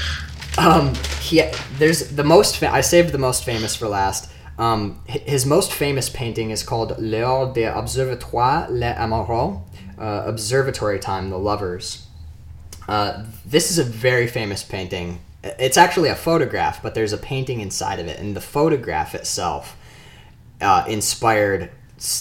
[0.58, 1.44] Um, he
[1.78, 4.32] there's the most fa- I saved the most famous for last.
[4.58, 9.62] Um, his most famous painting is called L'heure des observatoires les amoureux,
[9.98, 12.08] uh, observatory time, the lovers.
[12.90, 15.20] Uh, this is a very famous painting.
[15.44, 19.78] It's actually a photograph, but there's a painting inside of it, and the photograph itself
[20.60, 21.70] uh, inspired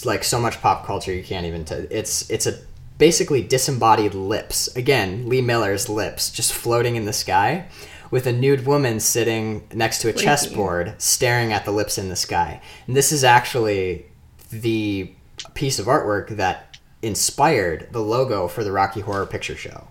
[0.05, 1.65] like so much pop culture you can't even.
[1.65, 2.59] T- it's it's a
[2.99, 4.67] basically disembodied lips.
[4.75, 7.65] Again, Lee Miller's lips just floating in the sky,
[8.11, 12.15] with a nude woman sitting next to a chessboard, staring at the lips in the
[12.15, 12.61] sky.
[12.85, 14.05] And this is actually
[14.51, 15.11] the
[15.55, 19.87] piece of artwork that inspired the logo for the Rocky Horror Picture Show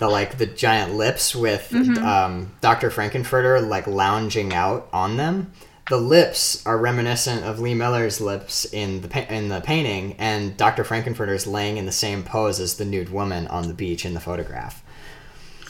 [0.00, 2.90] the like the giant lips with um, Dr.
[2.90, 5.52] Frank-N-Furter like lounging out on them.
[5.88, 10.56] the lips are reminiscent of Lee Miller's lips in the pa- in the painting, and
[10.56, 10.82] Dr.
[10.84, 14.14] Frank-N-Furter is laying in the same pose as the nude woman on the beach in
[14.14, 14.82] the photograph.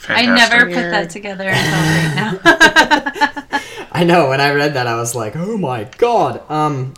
[0.09, 0.59] I Fantastic.
[0.59, 3.81] never put that together until right now.
[3.91, 6.93] I know when I read that I was like, "Oh my god." Um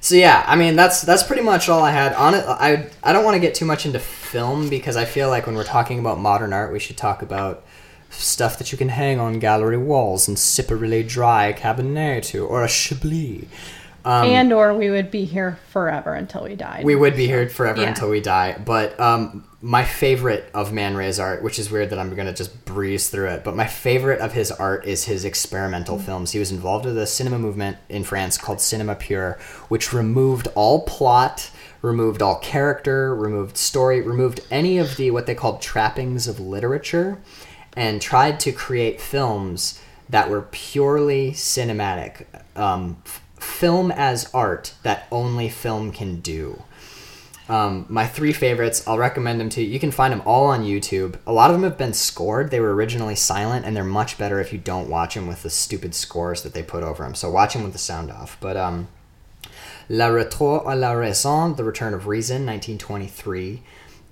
[0.00, 2.44] so yeah, I mean that's that's pretty much all I had on it.
[2.46, 5.54] I I don't want to get too much into film because I feel like when
[5.54, 7.64] we're talking about modern art, we should talk about
[8.10, 12.44] stuff that you can hang on gallery walls and sip a really dry cabernet to
[12.44, 13.46] or a chablis.
[14.04, 16.84] Um, and or we would be here forever until we died.
[16.84, 17.88] we would be here forever Yeah.
[17.88, 18.56] until we die.
[18.64, 22.32] But um, my favorite of Man Ray's art, which is weird that I'm going to
[22.32, 26.32] just breeze through it, but my favorite of his art is his experimental films.
[26.32, 29.38] He was involved with a cinema movement in France called Cinema Pure,
[29.68, 31.50] which removed all plot,
[31.82, 37.18] removed all character, removed story, removed any of the what they called trappings of literature,
[37.76, 42.24] and tried to create films that were purely cinematic.
[42.56, 43.02] Um,
[43.40, 46.62] film as art that only film can do.
[47.48, 49.68] Um, my three favorites, I'll recommend them to you.
[49.68, 51.16] You can find them all on YouTube.
[51.26, 52.52] A lot of them have been scored.
[52.52, 55.50] They were originally silent, and they're much better if you don't watch them with the
[55.50, 57.16] stupid scores that they put over them.
[57.16, 58.36] So watch them with the sound off.
[58.40, 58.86] But um,
[59.88, 63.62] La Retour à la Raison, The Return of Reason, 1923.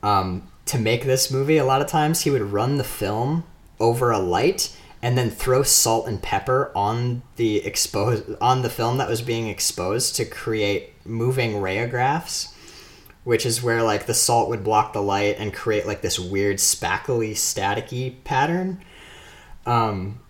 [0.03, 3.45] Um, to make this movie, a lot of times he would run the film
[3.79, 8.99] over a light and then throw salt and pepper on the expose on the film
[8.99, 12.53] that was being exposed to create moving rayographs
[13.25, 16.57] which is where like the salt would block the light and create like this weird
[16.57, 18.83] spackly staticky pattern.
[19.67, 20.21] Um,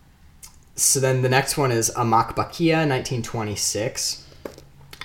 [0.75, 4.27] so then the next one is Emak-Bakia 1926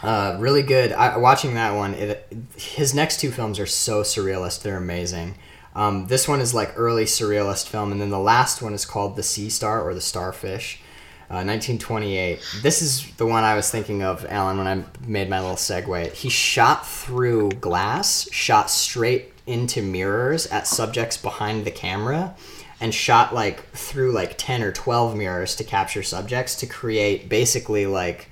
[0.02, 0.92] uh, really good.
[0.92, 4.64] I, watching that one it, his next two films are so surrealist.
[4.64, 5.36] They're amazing
[5.76, 9.16] um, this one is like early surrealist film and then the last one is called
[9.16, 10.80] the sea star or the starfish
[11.30, 15.40] uh, 1928 this is the one i was thinking of alan when i made my
[15.40, 16.12] little segue.
[16.14, 22.36] He shot through glass shot straight into mirrors at subjects behind the camera
[22.80, 27.86] and shot like through like 10 or 12 mirrors to capture subjects to create basically
[27.86, 28.30] like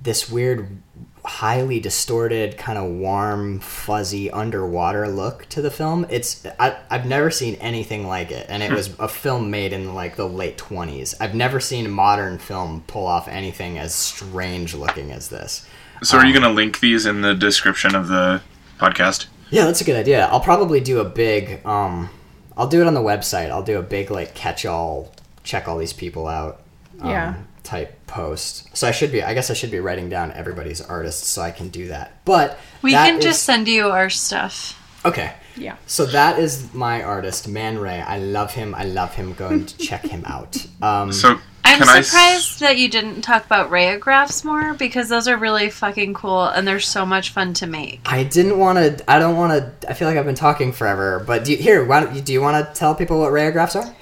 [0.00, 0.80] this weird
[1.24, 6.06] highly distorted kind of warm fuzzy underwater look to the film.
[6.08, 9.94] It's I, i've never seen anything like it and it was a film made in
[9.94, 14.74] like the late 20s i've never seen a modern film pull off anything as strange
[14.74, 15.66] looking as this.
[16.02, 18.40] So are you going to link these in the description of the
[18.78, 19.26] podcast?
[19.50, 20.26] yeah that's a good idea.
[20.26, 22.08] I'll probably do a big um
[22.56, 23.50] i'll do it on the website.
[23.50, 25.12] I'll do a big like catch all
[25.44, 26.60] check all these people out.
[27.00, 27.34] Um, Yeah.
[27.62, 31.28] Type post so i should be i guess i should be writing down everybody's artists
[31.28, 34.76] so i can do that but We that can is- just send you our stuff.
[35.04, 35.76] okay yeah.
[35.86, 38.00] So that is my artist, Man Ray.
[38.00, 38.72] I love him.
[38.74, 39.34] I love him.
[39.34, 40.56] Going to check him out.
[40.80, 45.08] Um, So I'm can I s- surprised that you didn't talk about rayographs more because
[45.08, 48.00] those are really fucking cool and they're so much fun to make.
[48.06, 49.10] I didn't want to.
[49.10, 49.90] I don't want to.
[49.90, 51.22] I feel like I've been talking forever.
[51.26, 53.74] But do you, here, why don't you, do you want to tell people what rayographs
[53.74, 53.92] are?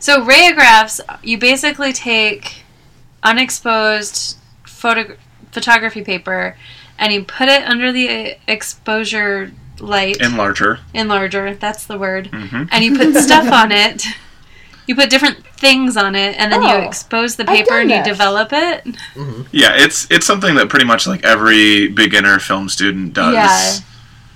[0.00, 2.63] So rayographs, you basically take
[3.24, 5.16] unexposed photo-
[5.52, 6.56] photography paper
[6.98, 10.78] and you put it under the exposure light enlarger?
[10.94, 12.68] enlarger that's the word Mhm.
[12.70, 14.04] and you put stuff on it
[14.86, 17.96] you put different things on it and then you Oh, expose the paper and you
[17.98, 18.06] this.
[18.06, 18.86] develop it
[19.50, 23.32] Yeah, it's it's something that pretty much like every beginner film student does.
[23.34, 23.84] Yeah.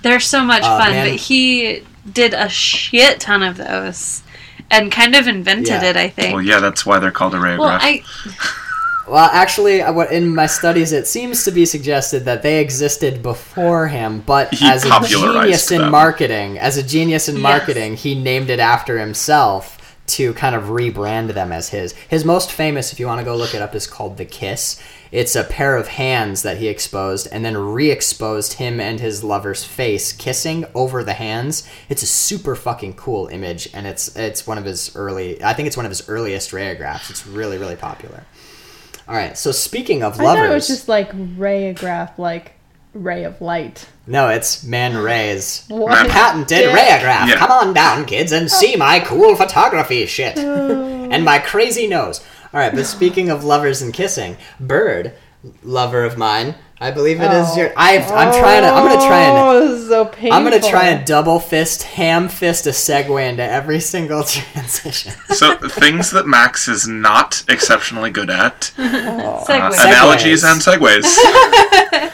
[0.01, 4.23] they're so much Uh, fun man- but he did a shit ton of those
[4.71, 5.89] and kind of invented Yeah.
[5.89, 7.59] it i think Well, yeah, that's why they're called a rayograph.
[7.59, 8.03] well i
[9.09, 13.23] Well, actually, uh, what in my studies, it seems to be suggested that they existed
[13.23, 15.91] before him, but He as a popularized genius in them.
[15.91, 17.43] marketing, as a genius in Yes.
[17.43, 21.93] marketing, he named it after himself to kind of rebrand them as his.
[22.07, 24.77] His most famous, if you want to go look it up, is called The Kiss.
[25.11, 29.63] It's a pair of hands that he exposed and then re-exposed him and his lover's
[29.63, 31.63] face kissing over the hands.
[31.89, 35.43] It's a super fucking cool image, and it's it's one of his early.
[35.43, 37.09] I think it's one of his earliest rayographs.
[37.09, 38.23] It's really really popular.
[39.09, 39.35] All right.
[39.35, 42.53] So speaking of lovers, I thought it was just like rayograph, like
[42.93, 43.87] ray of light.
[44.05, 46.09] no, it's Man Ray's What?
[46.09, 46.75] patented Dick.
[46.75, 47.27] rayograph.
[47.27, 47.37] Yeah.
[47.37, 51.09] Come on down, kids, and see my cool photography shit oh.
[51.11, 52.21] and my crazy nose.
[52.53, 52.73] All right.
[52.73, 55.13] But speaking of lovers and kissing, Bird,
[55.63, 57.57] lover of mine, I believe it is Oh.
[57.57, 57.73] your.
[57.75, 58.69] I, I'm trying to.
[58.69, 59.37] I'm gonna try and.
[59.37, 60.31] Oh, so painful.
[60.33, 65.11] I'm gonna try and double fist, ham fist a segue into every single transition.
[65.29, 71.17] so things that Max is not exceptionally good at: uh, analogies and segues.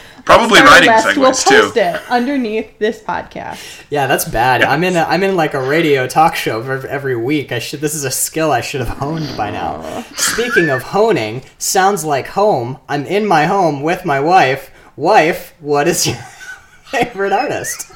[0.26, 1.60] Probably Star writing West will segues too.
[1.62, 3.84] post it underneath this podcast.
[3.90, 4.62] Yeah, that's bad.
[4.62, 7.52] I'm in a, I'm in like a radio talk show ev- every week.
[7.52, 10.02] I should this is a skill I should have honed by now.
[10.16, 12.78] Speaking of honing, sounds like home.
[12.88, 14.70] I'm in my home with my wife.
[14.96, 16.16] Wife, what is your
[16.86, 17.92] favorite artist?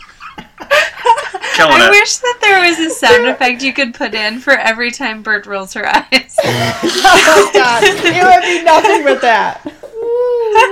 [1.56, 1.90] Killing I it.
[1.90, 5.46] wish that there was a sound effect you could put in for every time Bert
[5.46, 6.36] rolls her eyes.
[6.82, 9.60] Oh god, it would be nothing but that.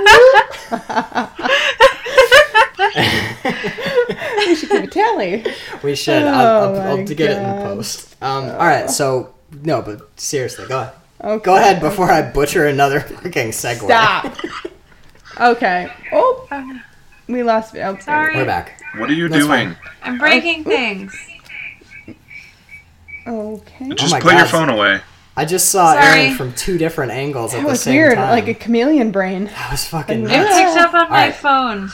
[4.47, 5.45] we should keep a tally.
[5.83, 6.23] We should.
[6.23, 7.63] I'll, Oh I'll, I'll my get it in God.
[7.63, 8.15] post.
[8.21, 8.89] Um, all right.
[8.89, 9.33] So
[9.63, 10.93] no, but seriously, go ahead.
[11.21, 11.43] Okay.
[11.43, 13.85] Go ahead before I butcher another fucking segue.
[13.85, 14.37] Stop.
[15.39, 15.91] Okay.
[16.13, 16.47] Oh,
[17.27, 17.75] we lost.
[17.75, 18.01] Okay.
[18.01, 18.35] Sorry.
[18.35, 18.81] We're back.
[18.97, 19.75] What are you That's doing?
[20.03, 21.15] I'm breaking things.
[23.27, 23.89] Okay.
[23.95, 25.01] Just my put your phone away.
[25.39, 26.19] I just saw Sorry.
[26.23, 27.65] Aaron from two different angles at the same time.
[27.65, 28.29] That was same weird, time.
[28.29, 29.45] like a chameleon brain.
[29.45, 31.35] that was fucking It It picked up on my Alright.
[31.35, 31.91] phone.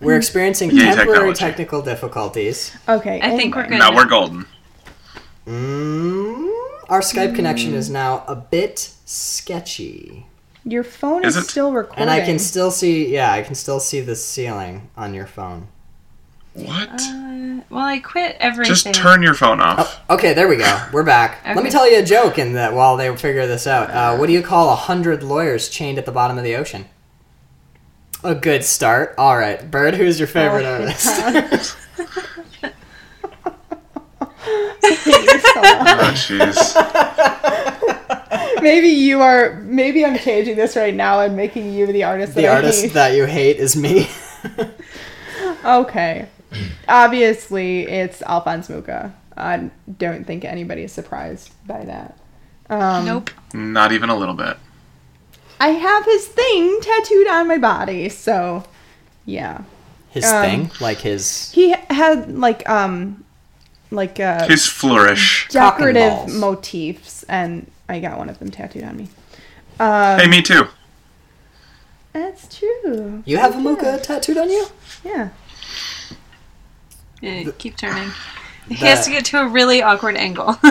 [0.00, 1.38] We're experiencing Yay, temporary technology.
[1.40, 2.76] technical difficulties.
[2.88, 3.20] Okay.
[3.20, 3.78] I think we're anyway.
[3.78, 3.90] good.
[3.90, 4.46] Now we're golden.
[5.44, 6.52] Mm,
[6.88, 10.26] our Skype connection is now a bit sketchy.
[10.64, 12.00] Your phone Is is, still recording.
[12.02, 15.66] And I can still see, yeah, I can still see the ceiling on your phone.
[16.54, 16.88] What?
[17.00, 18.72] Uh, well, I quit everything.
[18.74, 20.00] Just turn your phone off.
[20.08, 20.86] Okay, there we go.
[20.92, 21.40] We're back.
[21.44, 23.90] Let me tell you a joke in that while they figure this out.
[23.90, 26.86] Uh, what do you call a hundred lawyers chained at the bottom of the ocean?
[28.22, 29.14] A good start.
[29.18, 29.94] All right, Bird.
[29.94, 31.76] Who's your favorite Oh, artist?
[35.56, 36.74] Oh, jeez.
[38.62, 39.54] maybe you are.
[39.62, 42.34] Maybe I'm changing this right now and making you the artist.
[42.34, 42.92] the that I artist hate.
[42.94, 44.08] that you hate is me.
[45.64, 46.28] Okay.
[46.88, 49.14] Obviously, it's Alphonse Mucha.
[49.36, 52.18] I don't think anybody is surprised by that.
[52.70, 53.30] Um, Nope.
[53.52, 54.56] Not even a little bit.
[55.60, 58.64] I have his thing tattooed on my body, so
[59.24, 59.62] yeah.
[60.10, 61.50] His Um, thing, like his.
[61.52, 63.24] He had like um
[63.90, 65.48] like uh His flourish.
[65.48, 69.08] Cock and decorative motifs and I got one of them tattooed on me.
[69.80, 70.68] Um, Hey, me too.
[72.12, 73.22] That's true.
[73.26, 74.66] You have a Mucha tattooed on you?
[75.04, 75.30] Yeah.
[77.24, 78.10] Yeah, keep turning.
[78.68, 80.56] He has to get to a really awkward angle.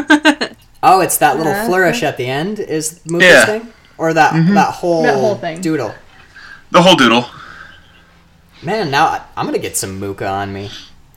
[0.86, 2.60] Oh, it's that little Uh, flourish at the end.
[2.60, 3.46] Is Mucha's Yeah.
[3.46, 5.62] thing, or that that whole That whole thing.
[5.62, 5.94] doodle?
[6.72, 7.26] The whole doodle.
[8.62, 10.70] Man, now I, I'm gonna get some Mucha on me.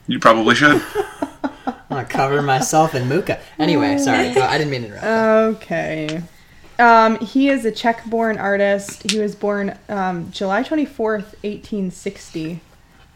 [0.07, 0.81] You probably should.
[1.43, 3.39] I'm gonna cover myself in Mucha.
[3.59, 5.05] Anyway, sorry, go- I didn't mean to interrupt.
[5.63, 6.21] Okay.
[6.79, 9.11] Um, he is a Czech-born artist.
[9.11, 12.61] He was born um, July 24th, 1860.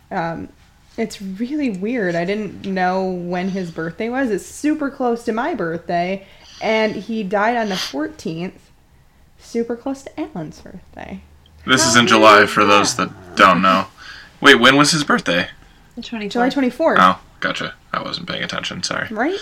[0.09, 0.49] Um,
[0.97, 2.15] it's really weird.
[2.15, 4.29] I didn't know when his birthday was.
[4.29, 6.25] It's super close to my birthday.
[6.61, 8.53] And he died on the 14th,
[9.39, 11.21] super close to Alan's birthday.
[11.65, 13.87] This is in July for those that don't know.
[14.41, 15.47] Wait, when was his birthday?
[16.01, 16.29] 24.
[16.29, 16.95] July 24th.
[16.99, 17.75] Oh, gotcha.
[17.93, 18.81] I wasn't paying attention.
[18.83, 19.07] Sorry.
[19.11, 19.39] right?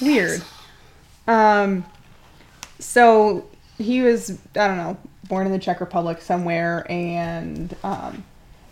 [0.00, 0.42] Weird.
[1.26, 1.84] Um,
[2.78, 3.48] so
[3.78, 4.96] he was, I don't know,
[5.28, 8.24] born in the Czech Republic somewhere, and um,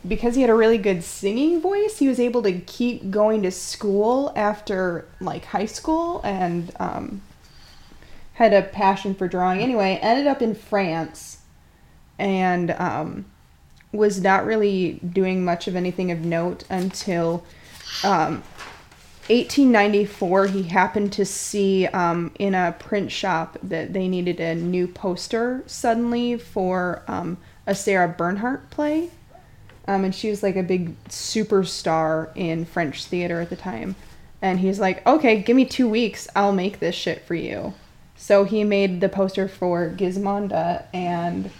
[0.06, 3.50] because he had a really good singing voice, he was able to keep going to
[3.50, 7.22] school after like high school, and um,
[8.34, 9.60] had a passion for drawing.
[9.60, 11.38] Anyway, ended up in France,
[12.18, 13.26] and um,
[13.92, 17.44] was not really doing much of anything of note until.
[18.04, 18.42] Um,
[19.28, 24.88] 1894 he happened to see um, in a print shop that they needed a new
[24.88, 29.08] poster suddenly for um, a sarah bernhardt play
[29.86, 33.94] um, and she was like a big superstar in french theater at the time
[34.42, 37.72] and he's like okay give me two weeks i'll make this shit for you
[38.16, 41.50] so he made the poster for Gismonda and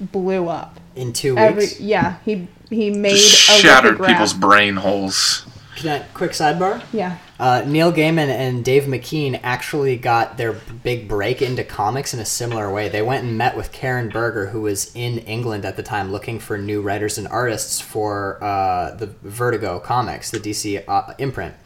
[0.00, 1.80] blew up In two every weeks.
[1.80, 5.46] yeah he he made Just a shattered people's brain holes.
[5.76, 6.82] Can I, quick sidebar.
[6.92, 12.20] yeah Uh, Neil Gaiman and Dave McKean actually got their big break into comics in
[12.20, 12.88] a similar way.
[12.88, 16.38] They went and met with Karen Berger, who was in England at the time looking
[16.38, 21.56] for new writers and artists for uh, the Vertigo comics, the DC uh, imprint.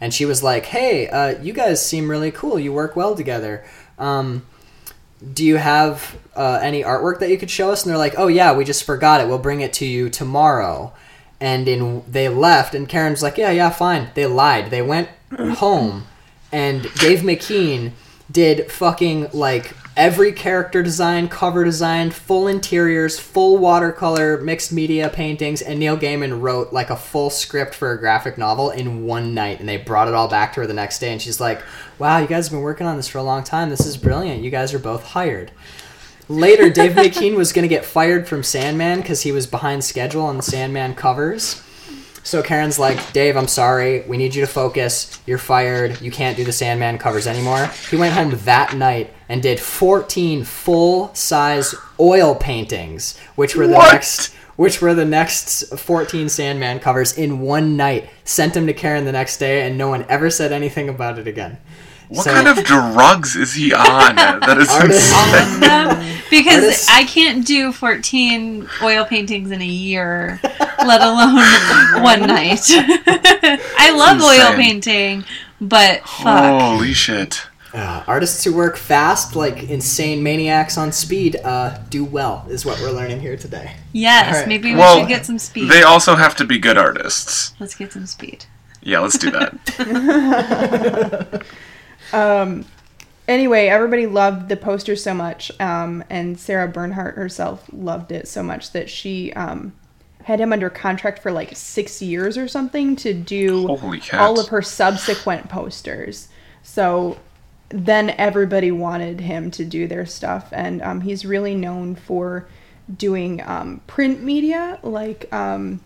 [0.00, 2.58] And she was like, hey, uh, you guys seem really cool.
[2.58, 3.62] You work well together.
[3.98, 4.46] Um,
[5.34, 7.84] do you have uh, any artwork that you could show us?
[7.84, 9.28] And they're like, oh yeah, we just forgot it.
[9.28, 10.94] We'll bring it to you tomorrow.
[11.38, 14.08] And in they left, and Karen's like, yeah, yeah, fine.
[14.14, 14.70] They lied.
[14.70, 16.06] They went home,
[16.52, 17.92] and Dave McKean
[18.30, 25.62] did fucking like every character design, cover design, full interiors, full watercolor, mixed media paintings,
[25.62, 29.60] and Neil Gaiman wrote like a full script for a graphic novel in one night,
[29.60, 31.62] and they brought it all back to her the next day, and she's like,
[31.98, 33.70] "Wow, you guys have been working on this for a long time.
[33.70, 34.42] This is brilliant.
[34.42, 35.50] You guys are both hired."
[36.28, 40.22] later, Dave McKean was going to get fired from Sandman because he was behind schedule
[40.22, 41.62] on the Sandman covers.
[42.26, 44.00] So Karen's like, Dave, I'm sorry.
[44.00, 45.16] We need you to focus.
[45.26, 46.00] You're fired.
[46.00, 47.70] You can't do the Sandman covers anymore.
[47.88, 53.74] He went home that night and did 14 full size oil paintings, which were the
[53.74, 53.92] What?
[53.92, 54.34] next.
[54.56, 58.10] Which were the next 14 Sandman covers in one night.
[58.24, 61.28] Sent them to Karen the next day, and no one ever said anything about it
[61.28, 61.58] again.
[62.08, 64.14] What So- kind of drugs is he on?
[64.16, 65.60] That is Artist- insane.
[65.60, 70.38] them because Artists- I can't do 14 oil paintings in a year,
[70.84, 71.34] let alone
[72.02, 72.60] one night.
[72.68, 75.24] I love oil painting,
[75.60, 76.60] but fuck.
[76.62, 77.42] Holy shit.
[77.74, 82.80] Uh, artists who work fast, like insane maniacs on speed, uh, do well, is what
[82.80, 83.72] we're learning here today.
[83.92, 84.48] Yes, Alright.
[84.48, 85.68] maybe we Well, should get some speed.
[85.70, 87.52] They also have to be good artists.
[87.60, 88.46] Let's get some speed.
[88.80, 89.52] Yeah, let's do that.
[93.28, 98.40] Anyway, everybody loved the poster so much, um, and Sarah Bernhardt herself loved it so
[98.40, 99.72] much that she um,
[100.22, 103.66] had him under contract for like six years or something to do
[104.12, 106.28] all of her subsequent posters.
[106.62, 107.18] So
[107.70, 112.46] then everybody wanted him to do their stuff, and um, he's really known for
[112.96, 115.80] doing um, print media like um,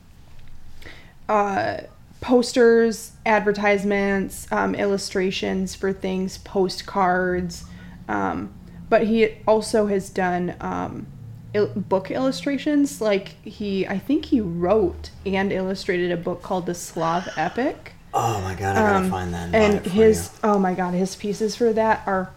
[1.27, 1.79] uh,
[2.21, 7.65] posters, advertisements, um, illustrations for things, postcards.
[8.09, 8.53] Um,
[8.89, 11.07] but he also has done um,
[11.55, 13.01] il- book illustrations.
[13.01, 17.95] Like he, I think he wrote and illustrated a book called The Slav Epic.
[18.13, 19.43] Oh my god, I gotta Um, find that.
[19.45, 22.31] And, buy and it for his oh my god his pieces for that are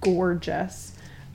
[0.00, 0.92] gorgeous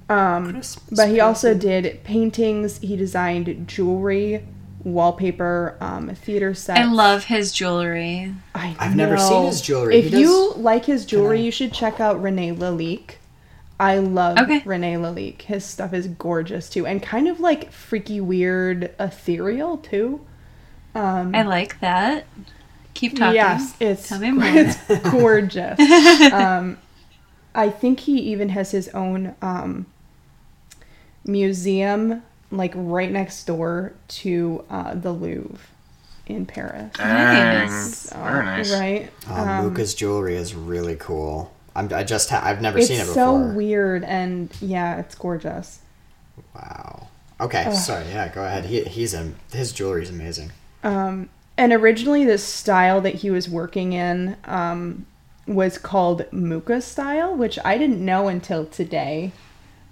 [0.10, 0.62] um
[0.92, 4.46] but he also did paintings he designed jewelry
[4.86, 8.34] wallpaper um theater sets I love his jewelry.
[8.54, 9.96] I I've never seen his jewelry.
[9.98, 13.16] if He you like his jewelry you should check out renee lalique
[13.80, 14.62] i love Okay.
[14.64, 20.22] renee lalique his stuff is gorgeous too and kind of like freaky weird ethereal too
[20.94, 22.26] um I like that.
[22.94, 23.36] Keep talking.
[23.36, 24.46] Yes, it's Tell me more.
[24.48, 24.78] it's
[25.12, 25.78] gorgeous.
[26.32, 26.78] um,
[27.54, 29.88] I think he even has his own um,
[31.26, 35.58] museum, like right next door to uh, the Louvre
[36.28, 36.92] in Paris.
[36.98, 37.68] Dang.
[37.70, 37.98] Nice.
[37.98, 38.72] So, Very nice.
[38.74, 39.12] Right?
[39.30, 41.54] Oh, Um, Mucha's jewelry is really cool.
[41.76, 43.54] I'm, I just ha- I've never seen it so before.
[43.54, 45.80] weird, and yeah, it's gorgeous.
[46.54, 47.08] Wow.
[47.42, 48.06] Okay, sorry.
[48.10, 48.66] Yeah, go ahead.
[48.66, 50.52] He, he's a, his jewelry's amazing.
[50.84, 55.06] Um, and originally, this style that he was working in um,
[55.48, 59.34] was called Mucha style, which I didn't know until today.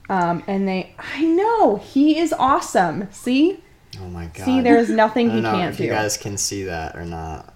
[0.10, 3.08] Um, and they, I know he is awesome.
[3.12, 3.60] See,
[4.02, 4.44] Oh my god.
[4.46, 5.84] see, there's nothing I he don't know can't if do.
[5.86, 7.54] you guys can see that or not.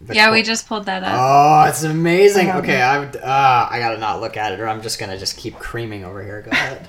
[0.00, 1.16] The Yeah, co- we just pulled that up.
[1.18, 2.50] Oh, it's amazing.
[2.50, 3.16] Um, okay, I would.
[3.16, 6.22] Uh, I gotta not look at it, or I'm just gonna just keep creaming over
[6.22, 6.42] here.
[6.42, 6.88] Go ahead.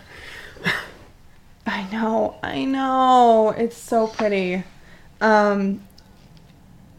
[1.67, 4.63] I know, I know, it's so pretty.
[5.21, 5.81] Um,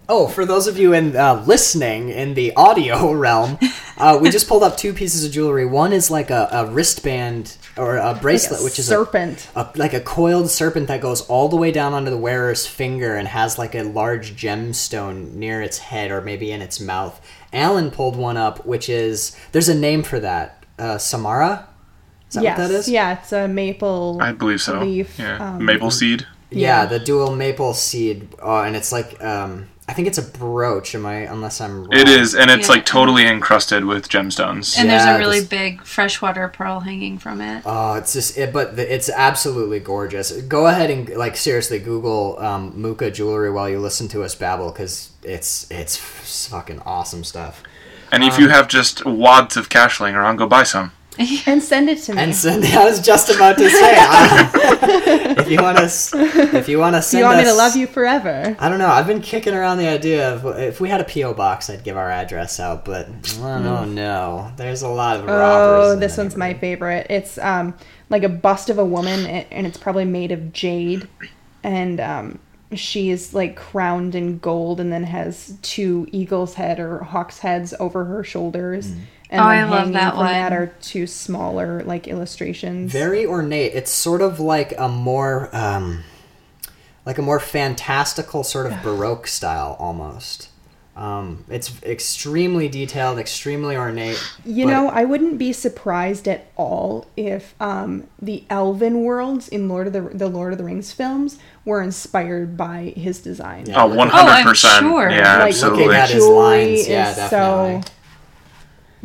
[0.08, 3.58] Oh, for those of you in uh, listening in the audio realm,
[3.98, 5.66] uh, we just pulled up two pieces of jewelry.
[5.66, 9.48] One is like a, a wristband or a like bracelet, a which is a, serpent.
[9.54, 13.14] a like a coiled serpent that goes all the way down onto the wearer's finger
[13.16, 17.20] and has like a large gemstone near its head or maybe in its mouth.
[17.52, 20.64] Alan pulled one up, which is there's a name for that.
[20.78, 21.68] Uh, Samara.
[22.28, 22.88] Is that yes, what that is?
[22.88, 24.18] yeah, it's a maple.
[24.20, 24.80] I believe so.
[24.80, 25.54] Leaf, yeah.
[25.54, 26.26] um, Maple seed.
[26.50, 26.86] Yeah, Yeah.
[26.86, 30.96] the dual maple seed, uh, and it's like um, I think it's a brooch.
[30.96, 31.18] Am I?
[31.18, 31.92] Unless I'm wrong.
[31.92, 32.74] It is, and it's Yeah.
[32.74, 34.76] like totally encrusted with gemstones.
[34.76, 37.62] and there's a really this- big freshwater pearl hanging from it.
[37.64, 40.32] Oh, it's just it, but the, it's absolutely gorgeous.
[40.32, 44.72] Go ahead and like seriously Google um, Mucha jewelry while you listen to us babble
[44.72, 47.62] because it's it's fucking awesome stuff.
[48.10, 50.90] And if Um, you have just wads of cash laying around, go buy some.
[51.46, 52.22] and send it to me.
[52.22, 56.78] And send, I was just about to say, I- if you want us, if you
[56.78, 58.56] want to send you want me to love you forever?
[58.58, 58.88] I don't know.
[58.88, 61.96] I've been kicking around the idea of if we had a PO box, I'd give
[61.96, 63.06] our address out, but
[63.40, 64.52] I don't know.
[64.56, 65.96] There's a lot of robbers.
[65.96, 67.06] Oh, this one's my favorite.
[67.10, 67.74] It's um
[68.10, 71.08] like a bust of a woman, and it's probably made of jade,
[71.62, 72.38] and um
[72.74, 77.72] she is like crowned in gold, and then has two eagle's head or hawk's heads
[77.78, 78.90] over her shoulders.
[78.90, 79.00] Mm.
[79.30, 80.52] And Oh, then I love hanging that from that one.
[80.60, 82.92] are two smaller like illustrations.
[82.92, 83.72] Very ornate.
[83.74, 86.04] It's sort of like a more, um,
[87.04, 90.48] like a more fantastical sort of baroque style almost.
[90.96, 94.18] Um, it's extremely detailed, extremely ornate.
[94.46, 99.68] You but- know, I wouldn't be surprised at all if um, the elven worlds in
[99.68, 103.66] Lord of the the Lord of the Rings films were inspired by his design.
[103.66, 103.82] Yeah.
[103.82, 104.78] Oh, look at- 100%.
[104.80, 105.10] sure.
[105.10, 105.84] Yeah, Like, absolutely.
[105.84, 107.82] Looking at his lines, yeah, definitely.
[107.82, 107.92] so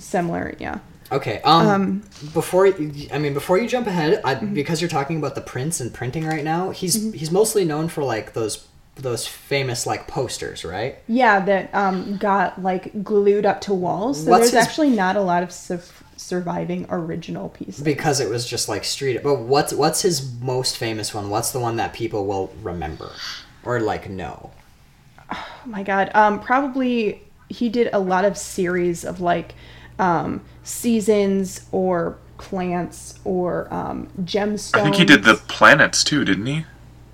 [0.01, 0.53] similar.
[0.59, 0.79] Yeah.
[1.11, 1.41] Okay.
[1.43, 4.53] Um, Um, before I mean before you jump ahead, I, Mm-hmm.
[4.53, 8.03] because you're talking about the prints and printing right now, he's he's mostly known for
[8.03, 10.99] like those those famous like posters, right?
[11.07, 14.23] Yeah, that um, got like glued up to walls.
[14.23, 15.79] So What's there's his- actually not a lot of su-
[16.17, 17.83] surviving original pieces.
[17.83, 19.21] Because it was just like street.
[19.23, 21.29] But what's what's his most famous one?
[21.29, 23.11] What's the one that people will remember
[23.65, 24.51] or like know?
[25.31, 29.55] oh my god, um, probably he did a lot of series of like
[30.01, 34.75] um, seasons or plants or um, gemstones.
[34.79, 36.65] I think he did the planets too, didn't he?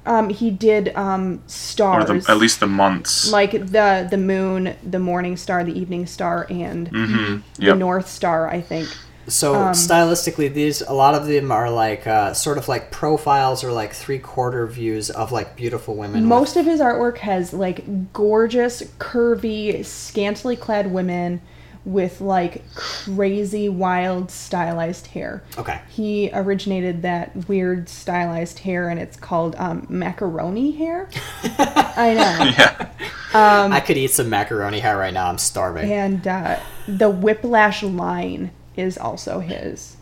[0.05, 2.25] Um, he did um, Or stars.
[2.25, 3.29] the, at least the months.
[3.29, 7.65] like the the moon, the morning star, the evening star, and mm-hmm.
[7.65, 8.47] the north star.
[8.47, 8.88] I think.
[9.27, 13.65] So Um, stylistically, these a lot of them are like uh, sort of like profiles
[13.65, 16.21] or like three quarter views of like beautiful women.
[16.21, 21.41] with- Most of his artwork has like gorgeous, curvy, scantily clad women
[21.88, 25.41] with like crazy, wild, stylized hair.
[25.57, 25.79] okay.
[25.88, 31.09] He originated that weird stylized hair, and it's called um, macaroni hair.
[31.57, 32.53] I know.
[32.57, 32.89] Yeah.
[33.33, 35.27] Um, I could eat some macaroni hair right now.
[35.29, 35.91] I'm starving.
[35.91, 39.95] And uh, the whiplash line is also his.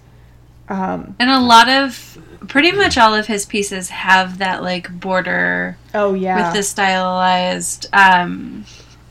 [0.69, 2.17] Um, And a lot of,
[2.47, 7.88] pretty much all of his pieces have that like border oh yeah, with the stylized
[7.93, 8.65] um,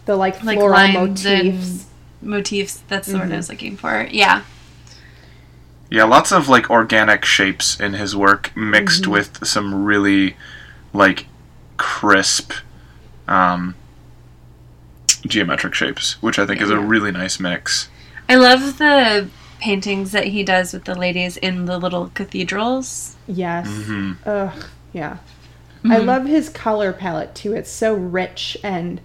[0.07, 1.85] the like like floral lines and
[2.25, 2.77] motifs.
[2.81, 2.83] motifs.
[2.89, 3.33] That's the word Mm-hmm.
[3.33, 4.07] I was looking for.
[4.11, 4.43] Yeah.
[5.91, 9.11] Yeah, lots of like organic shapes in his work mixed Mm-hmm.
[9.12, 10.37] with some really
[10.93, 11.27] like
[11.77, 12.53] crisp
[13.29, 13.75] um,
[15.27, 16.87] geometric shapes, which I think is a Yeah.
[16.87, 17.89] really nice mix.
[18.29, 19.29] I love the
[19.61, 23.16] paintings that he does with the ladies in the little cathedrals.
[23.27, 23.66] Yes.
[23.68, 24.64] hmm Ugh.
[24.93, 25.18] Yeah.
[25.85, 26.07] I Mhm.
[26.07, 27.53] love his color palette too.
[27.53, 29.01] It's so rich and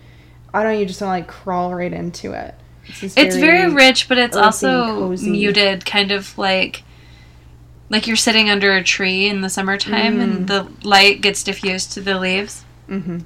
[0.54, 2.56] I don't know, you just want to like crawl right into it.
[2.90, 5.30] Just It's very rich, but it's also cozy.
[5.32, 6.84] muted, kind of like
[7.90, 10.24] like you're sitting under a tree in the summertime Mm.
[10.24, 12.64] and the light gets diffused to the leaves.
[12.90, 13.20] Mm-hmm.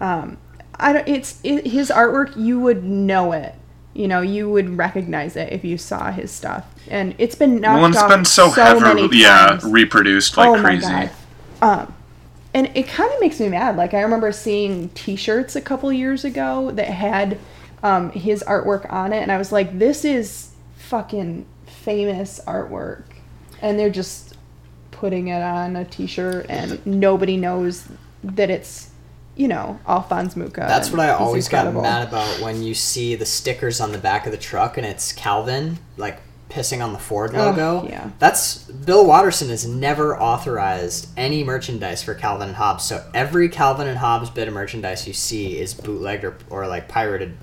[0.00, 0.36] Um,
[0.78, 1.08] I don't.
[1.08, 2.36] It's it, his artwork.
[2.36, 3.54] You would know it.
[3.94, 6.66] You know, you would recognize it if you saw his stuff.
[6.88, 10.48] And it's been knocked Well, and it's off been so, many heavily, yeah, reproduced like
[10.50, 10.86] oh crazy.
[10.86, 11.10] my
[11.62, 11.80] god.
[11.80, 11.94] Um,
[12.52, 13.76] and it kind of makes me mad.
[13.76, 17.38] Like I remember seeing T-shirts a couple years ago that had
[17.86, 23.04] um, his artwork on it, and I was like, "This is fucking famous artwork,"
[23.62, 24.34] and they're just
[24.90, 27.86] putting it on a T-shirt, and nobody knows
[28.24, 28.90] that it's,
[29.36, 30.60] you know, Alphonse Mucha.
[30.66, 34.26] That's what I always got mad about when you see the stickers on the back
[34.26, 36.18] of the truck and it's Calvin like
[36.48, 37.86] pissing on the Ford Oh, logo.
[37.88, 38.10] yeah.
[38.18, 42.84] That's Bill Watterson has never authorized any merchandise for Calvin and Hobbes.
[42.84, 46.88] So every Calvin and Hobbes bit of merchandise you see is bootlegged or, or like
[46.88, 47.36] pirated.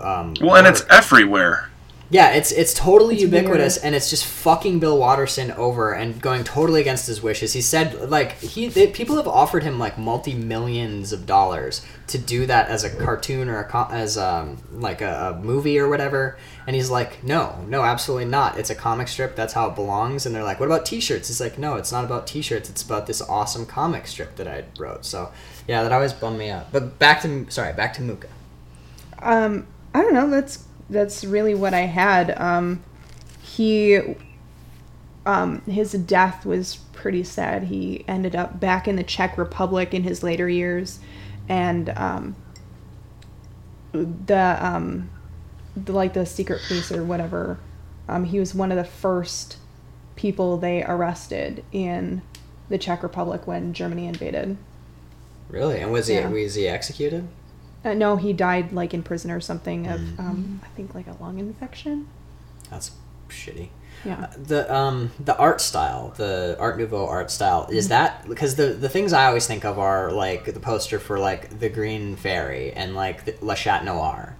[0.00, 1.66] Um, Well, and it's everywhere.
[2.12, 3.84] Yeah, it's it's totally It's ubiquitous, weird.
[3.86, 7.52] and it's just fucking Bill Watterson over and going totally against his wishes.
[7.52, 12.18] He said like he they, people have offered him like multi millions of dollars to
[12.18, 15.88] do that as a cartoon or a co- as um like a, a movie or
[15.88, 16.36] whatever,
[16.66, 18.58] and he's like, no, no, absolutely not.
[18.58, 19.36] It's a comic strip.
[19.36, 20.26] That's how it belongs.
[20.26, 21.28] And they're like, what about T-shirts?
[21.28, 22.68] He's like, no, it's not about T-shirts.
[22.68, 25.04] It's about this awesome comic strip that I wrote.
[25.04, 25.30] So
[25.68, 26.72] yeah, that always bummed me out.
[26.72, 28.26] But back to sorry, back to Mucha.
[29.20, 30.30] Um, I don't know.
[30.30, 32.38] That's that's really what I had.
[32.40, 32.82] Um,
[33.42, 34.00] he,
[35.26, 37.64] um, his death was pretty sad.
[37.64, 41.00] He ended up back in the Czech Republic in his later years,
[41.48, 42.36] and um,
[43.92, 45.10] the um,
[45.76, 47.58] the, like the secret police or whatever.
[48.08, 49.56] Um, he was one of the first
[50.16, 52.22] people they arrested in
[52.68, 54.56] the Czech Republic when Germany invaded.
[55.48, 55.80] Really?
[55.80, 56.28] And was he Yeah.
[56.28, 57.28] was he executed?
[57.84, 61.16] Uh, no, he died like in prison or something of um, I think like a
[61.20, 62.08] lung infection.
[62.70, 62.90] That's
[63.28, 63.68] shitty.
[64.04, 64.32] Yeah.
[64.42, 67.88] the um the art style the art nouveau art style is Mm-hmm.
[67.90, 71.58] that because the the things i always think of are like the poster for like
[71.60, 74.36] the green fairy and like the, la chat noir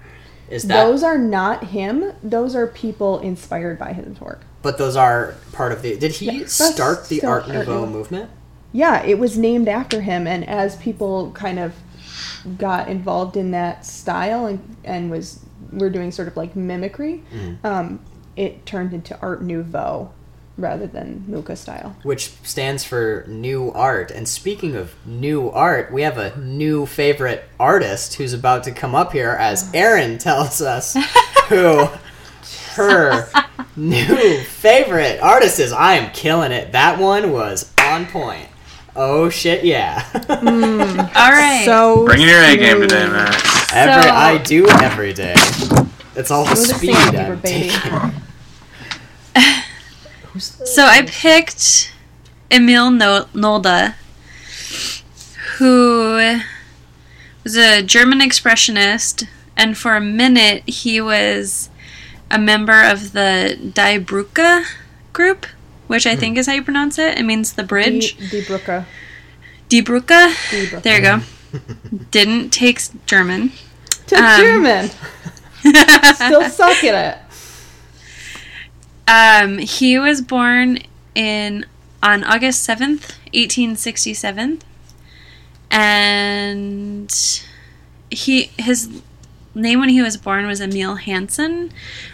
[0.48, 2.12] is that Those are not him.
[2.22, 4.40] Those are people inspired by his work.
[4.62, 7.86] but those are part of the did he Yeah, start the art Art nouveau Nouveau.
[7.92, 8.30] movement
[8.72, 11.74] Yeah, it was named after him, and as people kind of
[12.58, 15.40] got involved in that style and and was
[15.72, 17.64] were doing sort of like mimicry, Mm.
[17.64, 18.00] um,
[18.36, 20.10] it turned into Art Nouveau
[20.56, 21.96] rather than Mucha style.
[22.02, 24.10] which stands for new art.
[24.10, 28.94] And speaking of new art we have a new favorite artist who's about to come
[28.94, 30.94] up here as Erin tells us
[31.48, 31.88] who
[32.74, 33.28] her
[33.76, 35.72] new favorite artist is.
[35.72, 36.72] I am killing it.
[36.72, 38.48] That one was on point
[38.96, 40.04] oh shit yeah.
[41.14, 41.62] All right.
[41.64, 43.72] So Bringing your A game today, Matt.
[43.72, 45.34] every So- I do every day.
[46.16, 47.68] It's all the speed I'm baby.
[47.70, 48.12] taking.
[50.38, 51.92] So I picked
[52.50, 53.94] Emil no- Nolde,
[55.58, 56.40] who
[57.44, 59.26] was a German expressionist,
[59.56, 61.68] and for a minute he was
[62.30, 64.64] a member of the Die Brücke
[65.12, 65.46] group,
[65.90, 67.18] which I think is how you pronounce it.
[67.18, 68.16] It means the bridge.
[68.16, 68.84] Die, Die Brücke.
[69.68, 70.32] Die Brücke.
[70.52, 70.82] Die Brücke.
[70.82, 71.20] There you go.
[72.12, 73.50] Didn't take German.
[74.06, 74.90] To Um, German.
[76.14, 77.18] Still suck at it.
[79.08, 80.78] Um, he was born
[81.16, 81.66] in
[82.04, 84.60] on August seventh, eighteen sixty seven,
[85.72, 87.10] and
[88.10, 88.88] he his
[89.54, 91.72] name when he was born was Emil Hansen,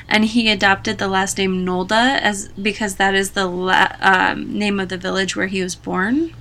[0.08, 4.80] and he adopted the last name Nolde as because that is the la- um, name
[4.80, 6.34] of the village where he was born.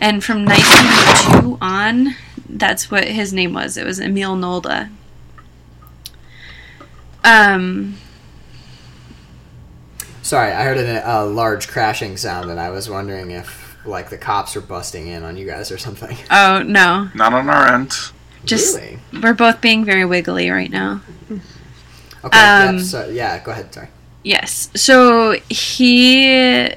[0.00, 2.14] and from 1902 on,
[2.48, 3.76] that's what his name was.
[3.76, 4.90] It was Emil Nolde.
[7.24, 7.96] Um,
[10.22, 14.18] Sorry, I heard a uh, large crashing sound, and I was wondering if like the
[14.18, 16.16] cops were busting in on you guys or something.
[16.30, 17.92] oh no, Not on our end.
[18.46, 18.98] Just really?
[19.22, 21.02] we're both being very wiggly right now.
[22.24, 22.38] Okay.
[22.38, 23.72] Um, yep, so yeah, go ahead.
[23.72, 23.88] Sorry.
[24.22, 24.70] Yes.
[24.74, 26.72] So he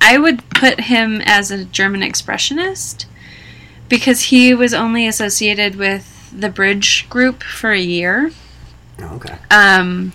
[0.00, 3.06] I would put him as a German expressionist
[3.88, 8.30] because he was only associated with the Bridge group for a year.
[9.00, 9.36] Oh, okay.
[9.50, 10.12] Um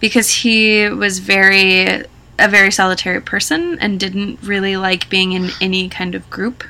[0.00, 2.04] because he was very
[2.38, 6.64] a very solitary person and didn't really like being in any kind of group.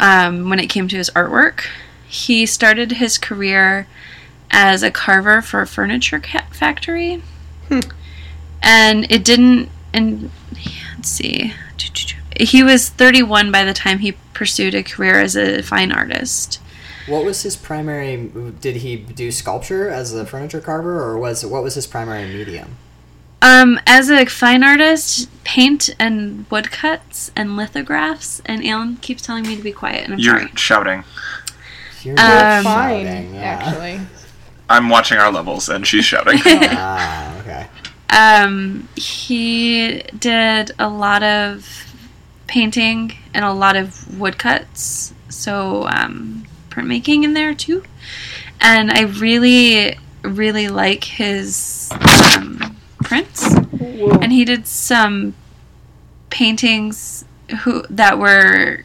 [0.00, 1.66] Um, when it came to his artwork,
[2.12, 3.86] he started his career
[4.50, 7.22] as a carver for a furniture ca- factory,
[8.62, 9.70] and it didn't.
[9.94, 10.30] And
[10.96, 11.54] let's see,
[12.38, 16.60] he was 31 by the time he pursued a career as a fine artist.
[17.06, 18.30] What was his primary?
[18.60, 22.76] Did he do sculpture as a furniture carver, or was what was his primary medium?
[23.40, 28.40] Um, as a fine artist, paint and woodcuts and lithographs.
[28.46, 30.52] And Alan keeps telling me to be quiet, and I'm You're sorry.
[30.54, 31.04] shouting.
[32.04, 33.40] You're Um, Fine, shouting, yeah.
[33.40, 34.00] actually.
[34.68, 36.40] I'm watching our levels, and she's shouting.
[36.46, 37.66] Ah, okay.
[38.10, 41.66] Um, he did a lot of
[42.46, 47.82] painting and a lot of woodcuts, so um, printmaking in there too.
[48.60, 51.90] And I really, really like his
[52.36, 53.52] um, prints.
[53.54, 54.18] Whoa.
[54.20, 55.34] and he did some
[56.30, 57.24] paintings
[57.62, 58.84] who that were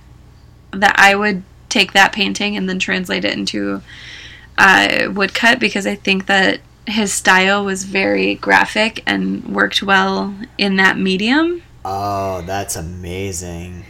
[0.72, 3.82] that I would take that painting and then translate it into
[4.58, 10.78] uh, woodcut because I think that his style was very graphic and worked well in
[10.78, 11.62] that medium.
[11.84, 13.84] Oh, that's amazing.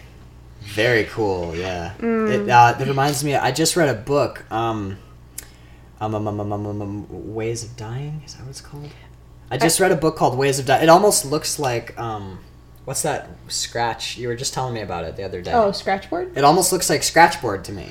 [0.62, 1.56] Very cool.
[1.56, 1.94] Yeah.
[2.00, 3.36] It, uh, it reminds me.
[3.36, 4.52] I just read a book.
[4.52, 4.98] Um,
[6.00, 8.22] um, um, um, um, um, um, um, Ways of Dying.
[8.26, 8.90] Is that what it's called?
[9.50, 10.84] I just read a book called Ways of Dying.
[10.84, 12.40] It almost looks like um,
[12.88, 14.18] what's that scratch?
[14.18, 15.52] You were just telling me about it the other day.
[15.52, 16.38] Oh, scratchboard?
[16.38, 17.90] It almost looks like scratchboard to me.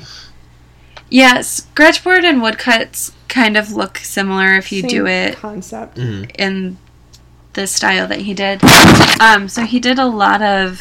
[1.11, 5.99] Yeah, scratchboard and woodcuts kind of look similar if you do it Concept.
[5.99, 6.79] in
[7.53, 8.63] the style that he did.
[9.21, 10.81] Um, so he did a lot of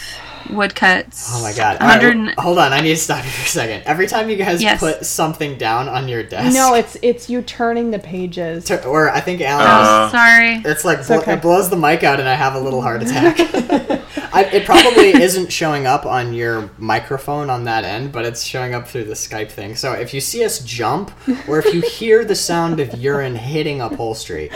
[0.50, 1.30] woodcuts.
[1.34, 1.78] Oh my god!
[1.82, 3.84] All right, 100 w- hold on, I need to stop you for a second.
[3.86, 4.80] Every time you guys Yes.
[4.80, 8.66] put something down on your desk, No, it's it's you turning the pages.
[8.66, 9.66] to- or I think Alan.
[9.68, 10.62] Uh, Sorry.
[10.66, 11.34] It's like blo- okay.
[11.34, 13.38] it blows the mic out, and I have a little heart attack.
[14.34, 18.74] I, it probably isn't showing up on your microphone on that end, but it's showing
[18.74, 19.76] up through the Skype thing.
[19.78, 21.12] So if you see us jump,
[21.48, 24.50] or if you hear the sound of urine hitting upholstery,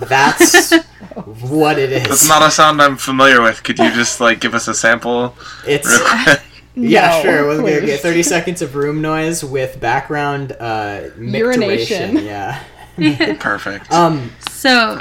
[0.00, 0.72] that's
[1.50, 2.02] what it is.
[2.08, 3.62] That's not a sound I'm familiar with.
[3.62, 5.34] Could you just like give us a sample?
[5.66, 6.40] it's real quick?
[6.74, 7.46] yeah, No, sure.
[7.48, 7.86] We'll get, please.
[7.86, 12.16] get thirty seconds of room noise with background uh, Urination.
[12.24, 12.62] Yeah.
[13.40, 13.90] Perfect.
[13.92, 14.32] Um.
[14.50, 15.00] So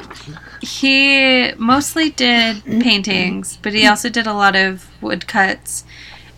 [0.62, 5.84] he mostly did paintings, but he also did a lot of woodcuts,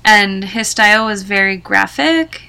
[0.05, 2.43] and his style was very graphic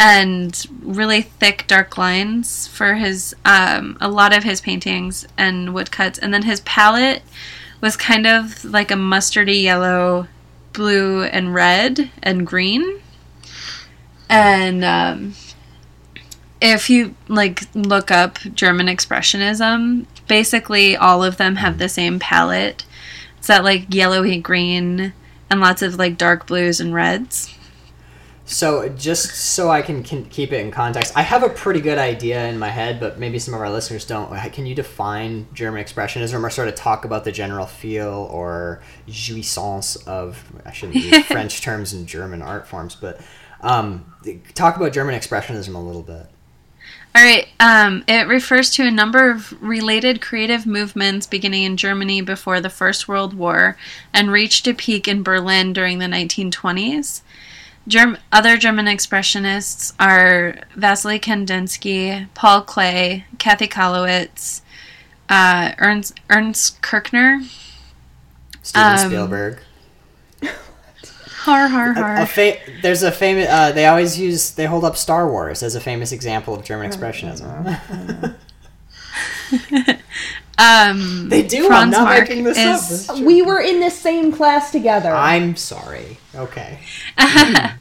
[0.00, 6.18] and really thick, dark lines for his um, a lot of his paintings and woodcuts,
[6.18, 7.22] and then his palette
[7.82, 10.26] was kind of like a mustardy yellow,
[10.72, 13.02] blue, and red and green,
[14.30, 15.34] and um,
[16.62, 22.86] if you like look up German expressionism, basically all of them have the same palette.
[23.36, 25.12] It's that like yellowy green
[25.50, 27.54] and lots of like dark blues and reds.
[28.50, 31.98] So just so I can, can keep it in context, I have a pretty good
[31.98, 34.28] idea in my head, but maybe some of our listeners don't.
[34.52, 40.04] Can you define German expressionism, or sort of talk about the general feel or jouissance
[40.08, 40.44] of?
[40.66, 43.20] I shouldn't use French terms in German art forms, but
[43.60, 44.12] um,
[44.54, 46.26] talk about German expressionism a little bit.
[47.14, 47.46] All right.
[47.60, 52.70] Um, it refers to a number of related creative movements beginning in Germany before the
[52.70, 53.76] First World War
[54.12, 57.22] and reached a peak in Berlin during the 1920s.
[57.88, 64.60] Germ- other German expressionists are Vasily Kandinsky, Paul Klee, Kathy Kollwitz,
[65.28, 67.40] uh, Ernst, Ernst Kirchner.
[68.62, 69.58] Steven Um, Spielberg.
[71.44, 72.26] Har har A, a har.
[72.26, 73.48] fa- there's a famous.
[73.48, 74.50] Uh, they always use.
[74.50, 78.34] They hold up Star Wars as a famous example of German expressionism.
[80.60, 81.64] Um, they do.
[81.64, 82.58] I'm Franz not Marc making this
[82.90, 83.18] is- up.
[83.20, 85.10] We were in the same class together.
[85.10, 86.18] I'm sorry.
[86.34, 86.78] Okay.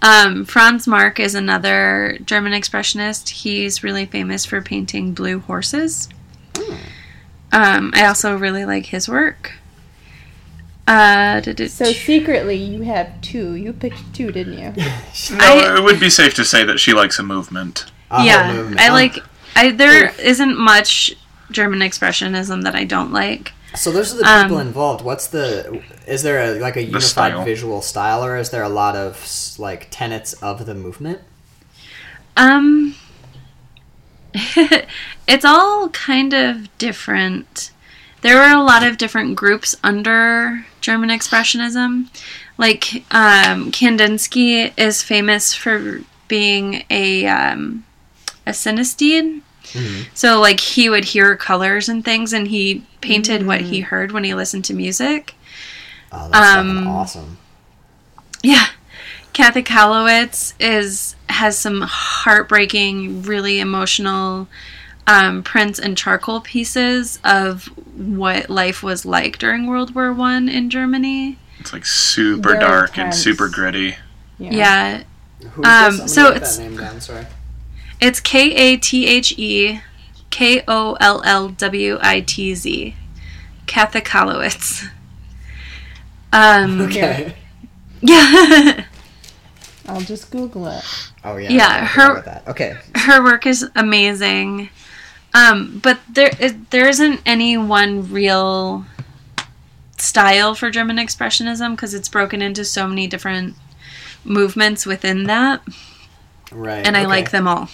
[0.00, 3.30] Um, Franz Marc is another German expressionist.
[3.30, 6.08] He's really famous for painting blue horses.
[7.50, 9.54] Um, I also really like his work.
[10.86, 13.54] Uh, so secretly, you have two.
[13.54, 14.72] You picked two, didn't you?
[15.36, 17.86] No, I- it would be safe to say that she likes a movement.
[18.10, 18.80] A whole yeah, movement.
[18.80, 19.18] I like.
[19.56, 21.12] I there isn't much
[21.50, 23.52] German expressionism that I don't like.
[23.74, 25.04] So those are the people um, involved.
[25.04, 25.82] What's the?
[26.06, 27.44] Is there a like a unified style.
[27.44, 31.20] visual style, or is there a lot of like tenets of the movement?
[32.36, 32.94] Um,
[34.34, 37.70] it's all kind of different.
[38.22, 42.08] There were a lot of different groups under German Expressionism.
[42.56, 47.84] Like, um, Kandinsky is famous for being a, um,
[48.44, 49.42] a synesthete.
[50.14, 54.24] So, like, he would hear colors and things, and he painted what he heard when
[54.24, 55.34] he listened to music.
[56.12, 57.38] Oh, that's Um, awesome.
[58.42, 58.66] Yeah.
[59.32, 64.48] Kathy Kollwitz is has some heartbreaking, really emotional
[65.06, 67.66] um, prints and charcoal pieces of
[67.96, 71.38] what life was like during World War One in Germany.
[71.60, 73.96] It's like super Very dark and super gritty.
[74.38, 75.02] Yeah,
[75.52, 77.00] Who's um, so gonna it's- that name down.
[77.00, 77.26] Sorry.
[78.00, 79.80] It's K A T H E
[80.30, 82.94] K O L L W I T Z.
[83.66, 84.88] Kathy Kollwitz.
[86.32, 87.34] Um, Okay.
[88.00, 88.84] yeah.
[89.88, 90.84] I'll just Google it.
[91.24, 91.50] Oh yeah.
[91.50, 92.46] Yeah, her- that.
[92.48, 92.76] Okay.
[92.94, 94.68] her work is amazing
[95.34, 98.86] um but there is, there isn't any one real
[99.98, 103.54] style for german expressionism because it's broken into so many different
[104.24, 105.60] movements within that
[106.50, 106.86] Right.
[106.86, 107.08] and i okay.
[107.08, 107.68] Like them all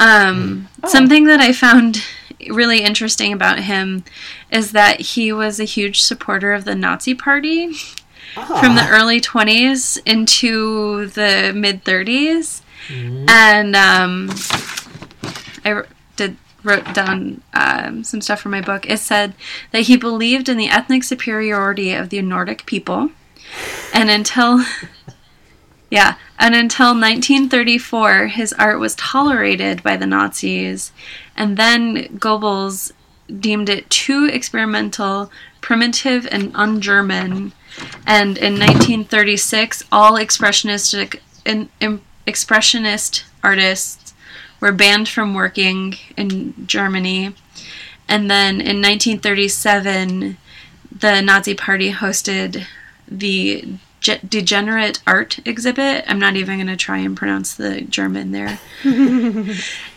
[0.00, 2.02] um something that i found
[2.50, 4.04] really interesting about him
[4.50, 7.72] is that he was a huge supporter of the nazi party
[8.36, 13.26] Ah, from the early 20s into the mid 30s Mm-hmm.
[13.30, 14.28] and um,
[15.64, 15.82] i
[16.16, 18.88] did wrote down um, some stuff from my book.
[18.88, 19.34] It said
[19.70, 23.10] that he believed in the ethnic superiority of the nordic people.
[23.92, 24.64] And until
[25.94, 30.92] yeah and until 1934 his art was tolerated by the nazis
[31.36, 32.92] and then goebbels
[33.40, 35.30] deemed it too experimental
[35.60, 37.52] primitive and un-german
[38.06, 44.14] and in 1936 all expressionistic in, in, expressionist artists
[44.60, 47.34] were banned from working in Germany.
[48.08, 50.36] And then in 1937,
[50.96, 52.66] the Nazi Party hosted
[53.06, 56.04] the Ge- Degenerate Art exhibit.
[56.06, 58.60] I'm not even going to try and pronounce the German there.
[58.84, 59.54] and Uh,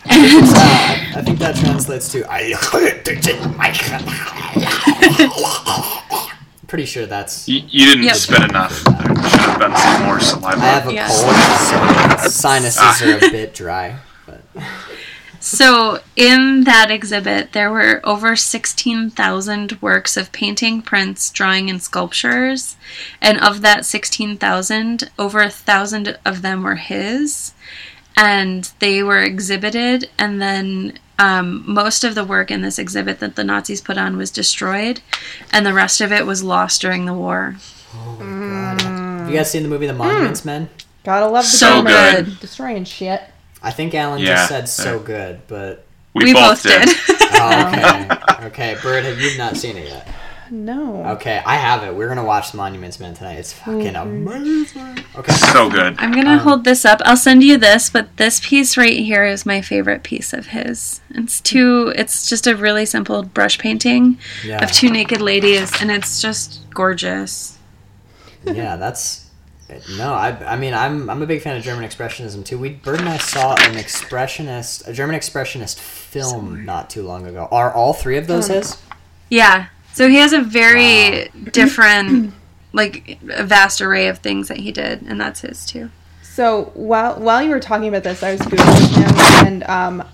[0.07, 2.23] I think that translates to.
[2.31, 2.53] I.
[6.67, 7.47] Pretty sure that's.
[7.47, 8.15] You, you didn't Yep.
[8.15, 8.83] spit enough.
[8.83, 10.57] There should have been some more saliva.
[10.61, 11.07] I have a Yeah.
[11.07, 13.97] cold, so sinuses are a bit dry.
[14.25, 14.41] But
[15.49, 22.75] So, in that exhibit, there were over 16,000 works of painting, prints, drawing, and sculptures.
[23.21, 27.53] And of that 16,000, over a thousand of them were his.
[28.17, 33.35] And they were exhibited, and then um, most of the work in this exhibit that
[33.35, 35.01] the Nazis put on was destroyed,
[35.53, 37.55] and the rest of it was lost during the war.
[37.93, 40.67] oh my god, have you guys seen the movie The Monuments Men?
[41.03, 42.39] Gotta love the So Germans good.
[42.39, 43.21] destroying shit.
[43.61, 44.35] I think Alan Yeah.
[44.35, 46.85] just said so good, but we, We, both, both, did.
[46.87, 46.95] did.
[47.33, 47.67] oh,
[48.39, 48.77] okay, okay.
[48.81, 50.07] Bird, have you not seen it yet?
[50.49, 51.03] No.
[51.07, 51.93] Okay, I have it.
[51.93, 53.33] We're gonna watch The Monuments Men tonight.
[53.35, 54.99] It's fucking amazing.
[55.17, 55.95] Okay, So good.
[55.99, 57.01] I'm gonna um, hold this up.
[57.03, 61.01] I'll send you this, but this piece right here is my favorite piece of his.
[61.09, 61.91] It's two.
[61.97, 66.61] It's just a really simple brush painting yeah, of two naked ladies, and it's just
[66.73, 67.57] gorgeous.
[68.45, 68.77] yeah.
[68.77, 69.26] That's
[69.97, 70.13] no.
[70.13, 72.57] I, I mean, I'm I'm a big fan of German expressionism too.
[72.57, 77.47] We Bird and I saw an expressionist, a German expressionist film not too long ago.
[77.51, 78.81] Are all three of those his?
[79.29, 79.67] Yeah.
[79.93, 82.33] So he has a very different,
[82.71, 85.89] like, a vast array of things that he did, and that's his too.
[86.21, 90.07] So while while you were talking about this, I was googling him, and um,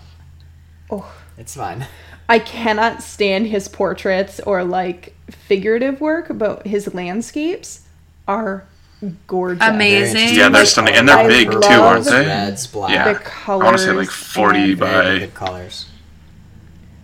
[0.90, 1.86] oh It's fine.
[2.30, 7.82] I cannot stand his portraits or like figurative work, but his landscapes
[8.28, 8.66] are
[9.28, 9.64] gorgeous.
[9.68, 10.36] Amazing.
[10.36, 12.26] Yeah, they're stunning, and they're I big too, aren't they?
[12.26, 12.92] Reds, black.
[12.92, 13.14] Yeah.
[13.14, 15.20] The I want to say like 40 and- by.
[15.20, 15.88] good colors.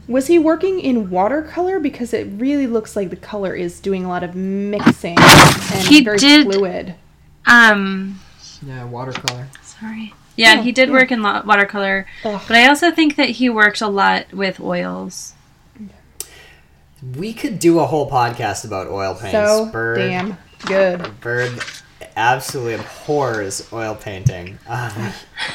[0.08, 1.80] Was he working in watercolor?
[1.80, 6.04] Because it really looks like the color is doing a lot of mixing and He
[6.04, 6.96] very did- fluid.
[7.46, 8.20] Um,
[8.66, 9.48] Yeah, watercolor.
[9.64, 10.14] sorry.
[10.36, 10.94] Yeah, Oh, he did yeah.
[10.96, 12.42] work in lo- watercolor, Ugh.
[12.48, 15.34] but I also think that he worked a lot with oils.
[17.16, 19.32] We could do a whole podcast about oil paints.
[19.32, 21.20] So Bird, damn good.
[21.22, 21.60] Bird
[22.20, 24.60] absolutely abhors oil painting.
[24.70, 24.92] Um,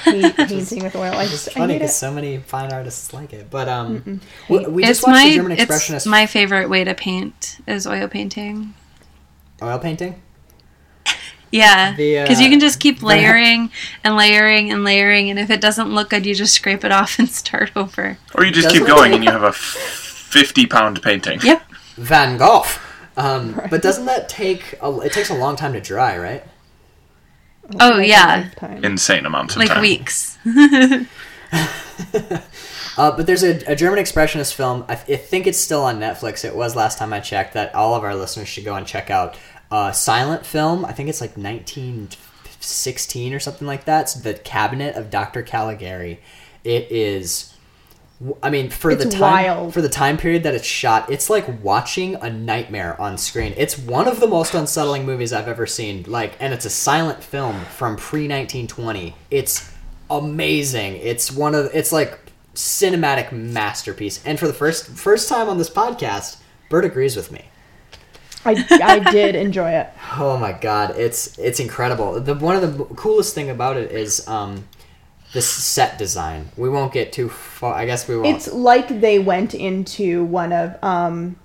[0.05, 1.13] Hate painting with oil.
[1.15, 1.95] I it's just I funny because it.
[1.95, 3.49] so many fine artists like it.
[3.51, 6.83] But um, we, we just it's watched my the German it's expressionist my favorite way
[6.85, 8.75] to paint is oil painting.
[9.63, 10.21] oil painting.
[11.51, 13.71] Yeah, The, because you uh, can just keep layering
[14.03, 17.19] and layering and layering, and if it doesn't look good, you just scrape it off
[17.21, 18.19] and start over.
[18.35, 21.39] Or you just keep going take- and you have a 50 pound painting.
[21.45, 21.63] Yep.
[21.97, 22.65] Van Gogh.
[23.17, 24.75] Um, But doesn't that take?
[24.83, 26.45] A, it takes a long time to dry, right?
[27.81, 28.51] Oh yeah.
[28.83, 29.69] Insane amounts of time.
[29.69, 29.83] like time.
[29.83, 30.39] weeks.
[32.97, 34.85] Uh, but there's a, a German expressionist film.
[34.89, 36.45] I, I think it's still on Netflix.
[36.45, 37.55] It was last time I checked.
[37.55, 39.37] That all of our listeners should go and check out.
[39.71, 40.85] Uh, silent film.
[40.85, 44.03] I think it's like 1916 or something like that.
[44.03, 45.43] It's the Cabinet of Dr.
[45.43, 46.21] Caligari.
[46.63, 47.54] It is.
[48.43, 49.75] I mean, for the time wild.
[49.75, 53.55] for the time period that it's shot, it's like watching a nightmare on screen.
[53.57, 56.05] It's one of the most unsettling movies I've ever seen.
[56.07, 59.15] Like, and it's a silent film from pre 1920.
[59.31, 59.73] It's
[60.11, 60.97] amazing.
[60.97, 62.19] It's one of it's like
[62.55, 64.25] cinematic masterpiece.
[64.25, 66.39] And for the first first time on this podcast,
[66.71, 67.47] Bert agrees with me.
[68.45, 69.89] I, I did enjoy it.
[70.17, 72.21] Oh my god, it's it's incredible.
[72.21, 74.65] The one of the coolest thing about it is um
[75.35, 76.49] the set design.
[76.57, 77.75] We won't get too far.
[77.75, 78.29] I guess we won't.
[78.35, 81.37] It's like they went into one of um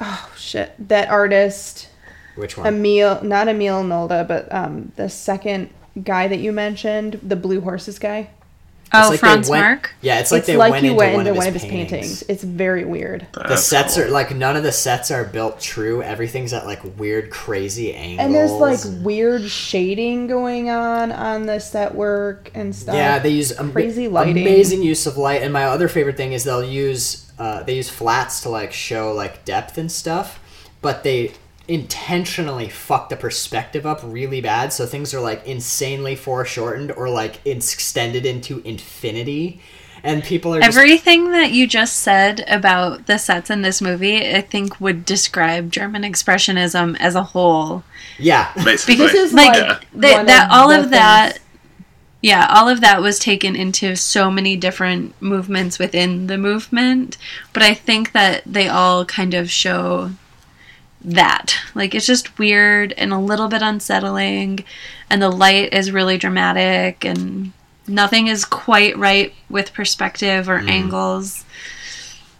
[0.00, 1.88] oh shit that artist
[2.34, 2.66] Which one?
[2.66, 5.70] Emil not Emil Nolde but um the second
[6.02, 8.30] guy that you mentioned the Blue Horses guy.
[8.94, 9.94] Oh, like they Franz went- Marc.
[10.00, 11.54] Yeah, it's like it's they like went you into went one, into of, one his
[11.56, 11.90] of his paintings.
[11.90, 12.22] paintings.
[12.28, 13.26] It's very weird.
[13.32, 14.04] The sets cool.
[14.04, 16.02] are like none of the sets are built true.
[16.02, 18.24] Everything's at like weird, crazy angles.
[18.24, 22.94] And there's like weird shading going on on the set work and stuff.
[22.94, 24.38] yeah, they use am- crazy lighting.
[24.38, 25.42] amazing use of light.
[25.42, 29.12] And my other favorite thing is they'll use uh, they use flats to like show
[29.12, 30.38] like depth and stuff,
[30.80, 31.32] but they
[31.68, 34.72] intentionally fuck the perspective up really bad.
[34.72, 39.60] So things are like insanely foreshortened or like extended into infinity,
[40.02, 44.34] and people are just Everything that you just said about the sets in this movie,
[44.34, 47.82] I think would describe German expressionism as a whole.
[48.18, 48.52] yeah.
[48.64, 48.96] Basically.
[48.96, 51.32] This is Like like the, one that, all the of that.
[51.34, 51.40] things-
[52.20, 57.16] Yeah, all of that was taken into so many different movements within the movement,
[57.52, 60.10] but I think that they all kind of show
[61.04, 61.56] that.
[61.74, 64.64] Like it's just weird and a little bit unsettling,
[65.10, 67.52] and the light is really dramatic, and
[67.86, 70.68] nothing is quite right with perspective or mm.
[70.68, 71.43] angles.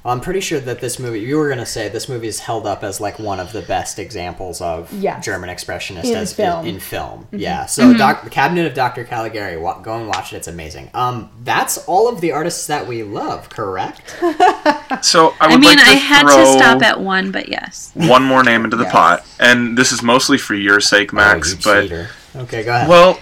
[0.05, 2.41] Well, I'm pretty sure that this movie, you were going to say this movie is
[2.41, 5.25] held up as like one of the best examples of Yes.
[5.25, 6.67] German expressionist In as film.
[6.67, 7.27] in film.
[7.33, 7.65] Yeah.
[7.65, 9.05] So Doc, the Cabinet of Dr.
[9.05, 10.37] Caligari, wa- go and watch it.
[10.37, 10.91] It's amazing.
[10.93, 14.15] Um, that's all of the artists that we love, correct?
[15.03, 17.91] So I would I mean, like to I had to stop at one, but yes.
[17.95, 18.93] one more name into the Yes.
[18.93, 21.49] pot, and this is mostly for your sake, Max.
[21.53, 22.09] Oh, you but cheater.
[22.37, 22.89] Okay, go ahead.
[22.89, 23.19] well,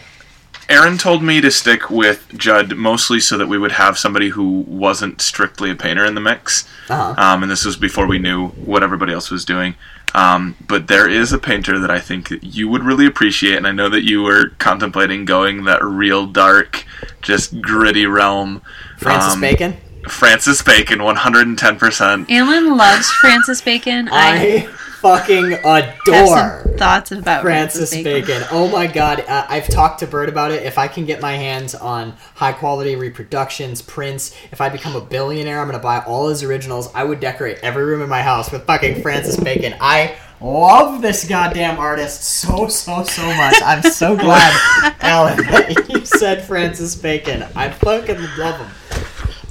[0.72, 4.64] Aaron told me to stick with Judd mostly so that we would have somebody who
[4.66, 6.66] wasn't strictly a painter in the mix.
[6.88, 7.14] uh-huh.
[7.18, 9.74] Um, and this was before we knew what everybody else was doing.
[10.14, 13.66] Um, but there is a painter that I think that you would really appreciate, and
[13.66, 16.84] I know that you were contemplating going that real dark,
[17.20, 18.62] just gritty realm.
[18.98, 19.76] Francis um, Bacon.
[20.08, 22.30] Francis Bacon, 110%.
[22.30, 24.08] Alan loves Francis Bacon.
[24.10, 28.44] I, I fucking adore thoughts about Francis Bacon.
[28.52, 30.62] Oh my god, uh, I've talked to Bert about it.
[30.62, 35.00] If I can get my hands on high quality reproductions, prints, if I become a
[35.00, 36.88] billionaire, I'm gonna buy all his originals.
[36.94, 39.74] I would decorate every room in my house with fucking Francis Bacon.
[39.80, 43.56] I love this goddamn artist so so so much.
[43.64, 47.42] I'm so glad, Alan, that you said Francis Bacon.
[47.56, 48.70] I fucking love him.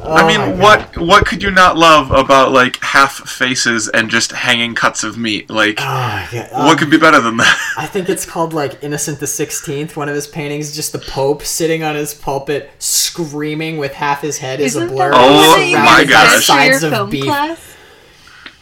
[0.03, 4.31] Oh I mean, what what could you not love about like half faces and just
[4.31, 5.49] hanging cuts of meat?
[5.49, 7.73] Like, Ah, yeah, what um, could be better than that?
[7.77, 9.95] I think it's called like Innocent the Sixteenth.
[9.95, 14.39] One of his paintings, just the Pope sitting on his pulpit, screaming with half his
[14.39, 15.11] head is a Isn't blur.
[15.13, 16.35] Oh my gosh.
[16.37, 17.25] for Sides of film beef.
[17.25, 17.75] class?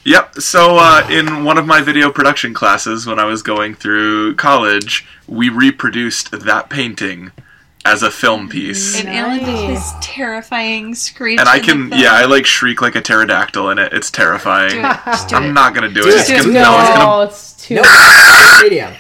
[0.06, 0.36] Yep.
[0.36, 5.06] So uh, in one of my video production classes when I was going through college,
[5.28, 7.32] we reproduced that painting
[7.91, 8.99] as a film piece.
[8.99, 9.70] And Alan Nice.
[9.84, 11.40] his terrifying screech.
[11.40, 13.91] And I can, yeah, I like shriek like a pterodactyl in it.
[13.94, 14.72] It's terrifying.
[14.72, 14.98] Do it.
[15.06, 15.53] Just do I'm it.
[15.53, 16.11] not gonna do, Do it.
[16.11, 16.16] it.
[16.22, 17.76] It's gonna, Do no, it's gonna Oh, it's too.
[17.76, 18.94] No, medium.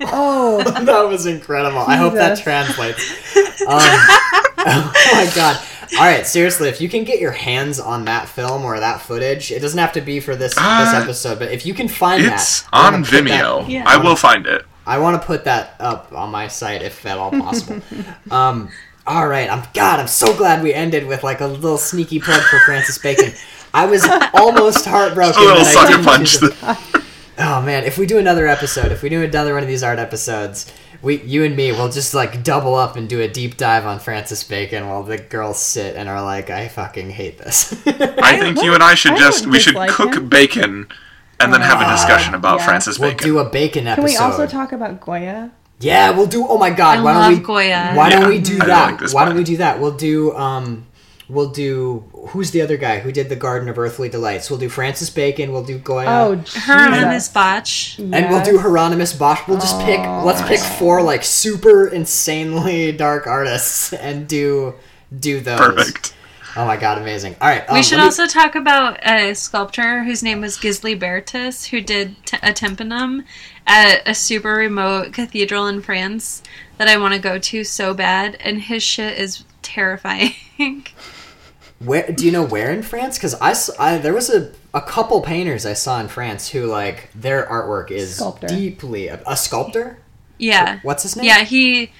[0.00, 1.78] Oh, that was incredible.
[1.78, 3.24] I hope that translates.
[3.68, 5.60] Um, oh my god.
[5.98, 9.50] All right, seriously, if you can get your hands on that film or that footage,
[9.50, 12.24] it doesn't have to be for this this Uh, episode, but if you can find
[12.24, 13.68] It's that, I on put that- Vimeo.
[13.68, 13.82] Yeah.
[13.86, 14.64] I will find it.
[14.88, 17.82] I want to put that up on my site if at all possible.
[18.30, 18.70] um,
[19.06, 20.00] all right, I'm God.
[20.00, 23.32] I'm so glad we ended with like a little sneaky plug for Francis Bacon.
[23.74, 24.04] I was
[24.34, 25.42] almost heartbroken.
[25.42, 26.34] A little I sucker didn't punch.
[26.38, 27.02] the-
[27.40, 30.00] Oh man, if we do another episode, if we do another one of these art
[30.00, 33.86] episodes, we, you and me, will just like double up and do a deep dive
[33.86, 38.40] on Francis Bacon while the girls sit and are like, "I fucking hate this." I
[38.40, 40.28] think you and I should I just we should dislike cook him.
[40.28, 40.88] bacon
[41.40, 42.66] and then have a discussion about yeah.
[42.66, 43.16] Francis Bacon.
[43.32, 44.06] we'll do a bacon episode.
[44.06, 45.52] can we also talk about Goya?
[45.80, 46.46] Yeah, we'll do.
[46.46, 47.44] Oh my god, I why love don't we?
[47.44, 47.92] Goya.
[47.94, 48.90] Why don't we do that?
[48.90, 49.80] like this why don't we do that?
[49.80, 50.34] We'll do.
[50.36, 50.86] Um,
[51.28, 52.00] we'll do.
[52.30, 54.50] Who's the other guy who did the Garden of Earthly Delights?
[54.50, 55.52] We'll do Francis Bacon.
[55.52, 56.06] We'll do Goya.
[56.08, 57.28] Oh, Hieronymus Jesus.
[57.28, 57.98] Bosch.
[57.98, 59.46] And we'll do Hieronymus Bosch.
[59.46, 60.00] We'll just pick.
[60.00, 60.24] Oh.
[60.24, 64.74] Let's pick four like super insanely dark artists and do
[65.16, 65.60] do those.
[65.60, 66.14] Perfect.
[66.56, 67.36] Oh my god, amazing!
[67.40, 71.66] All right, um, we should me- also talk about a sculptor whose name was Gislebertus,
[71.68, 73.24] who did t- a tympanum
[73.66, 76.42] at a super remote cathedral in France
[76.78, 80.32] that I want to go to so bad, and his shit is terrifying.
[81.80, 83.18] Where do you know where in France?
[83.18, 86.66] Because I, s- I- there was a a couple painters I saw in France who
[86.66, 88.48] like their artwork is Sculptor.
[88.48, 89.98] deeply a, a sculptor.
[90.38, 90.80] yeah.
[90.82, 91.26] What's his name?
[91.26, 91.92] Yeah, he.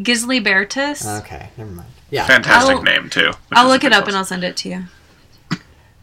[0.00, 1.20] Gislebertus.
[1.20, 1.88] Okay, never mind.
[2.10, 3.32] Yeah, Fantastic I'll- name too.
[3.52, 4.08] I'll look it up plus.
[4.08, 4.84] and I'll send it to you.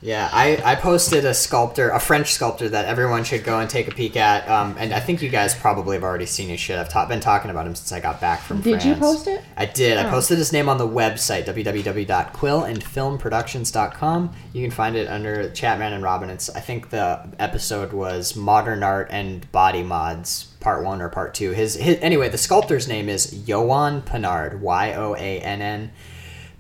[0.02, 0.30] yeah.
[0.32, 3.92] I I posted a sculptor, a French sculptor that everyone should go and take a
[3.92, 4.48] peek at.
[4.48, 6.78] Um, and I think you guys probably have already seen his shit.
[6.80, 8.62] I've ta- been talking about him since I got back from.
[8.62, 9.44] Did you post it?
[9.58, 9.98] I did.
[9.98, 10.12] I Oh.
[10.12, 14.34] posted his name on the website www.quillandfilmproductions.com.
[14.54, 16.30] You can find it under Chatman and Robin.
[16.30, 21.34] It's I think the episode was Modern Art and Body Mods Part One or Part
[21.34, 21.52] Two.
[21.52, 24.60] His, his anyway, the sculptor's name is Yoann Penard.
[24.60, 25.92] Y O A N N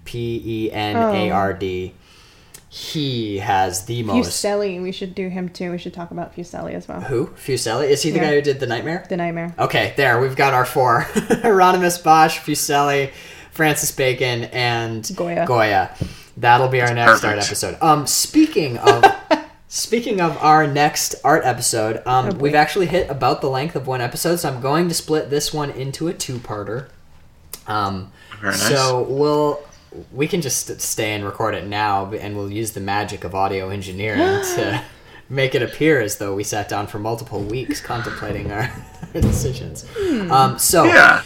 [0.05, 1.93] P E N A R D.
[2.69, 4.29] He has the most.
[4.29, 4.81] Fuseli.
[4.81, 5.71] We should do him too.
[5.71, 7.01] We should talk about Fuseli as well.
[7.01, 7.27] Who?
[7.35, 7.89] Fuseli?
[7.89, 8.23] Is he the Yeah.
[8.29, 9.05] guy who did the Nightmare?
[9.09, 9.53] The Nightmare.
[9.59, 11.01] Okay, there we've got our four:
[11.41, 13.11] Hieronymus Bosch, Fuseli,
[13.51, 15.45] Francis Bacon, and Goya.
[15.45, 15.93] Goya.
[16.37, 17.45] That'll be our next art Perfect.
[17.47, 17.77] episode.
[17.81, 19.03] Um, speaking of
[19.67, 23.87] speaking of our next art episode, um, Oh, we've actually hit about the length of
[23.87, 26.89] one episode, so I'm going to split this one into a two-parter.
[27.67, 28.67] Um, Very nice.
[28.67, 29.59] so we'll
[30.11, 33.69] we can just stay and record it now, and we'll use the magic of audio
[33.69, 34.19] engineering
[34.55, 34.83] to
[35.29, 38.71] make it appear as though we sat down for multiple weeks contemplating our
[39.13, 39.85] decisions.
[40.29, 41.23] Um, so yeah.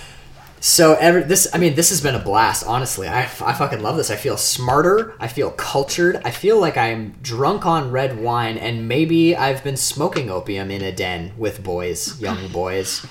[0.62, 2.66] So every, this, I mean, this has been a blast.
[2.66, 4.10] Honestly, I, I fucking love this.
[4.10, 5.16] I feel smarter.
[5.20, 6.22] I feel cultured.
[6.24, 10.84] I feel like I'm drunk on red wine, and maybe I've been smoking opium in
[10.84, 13.06] a den with boys, young boys.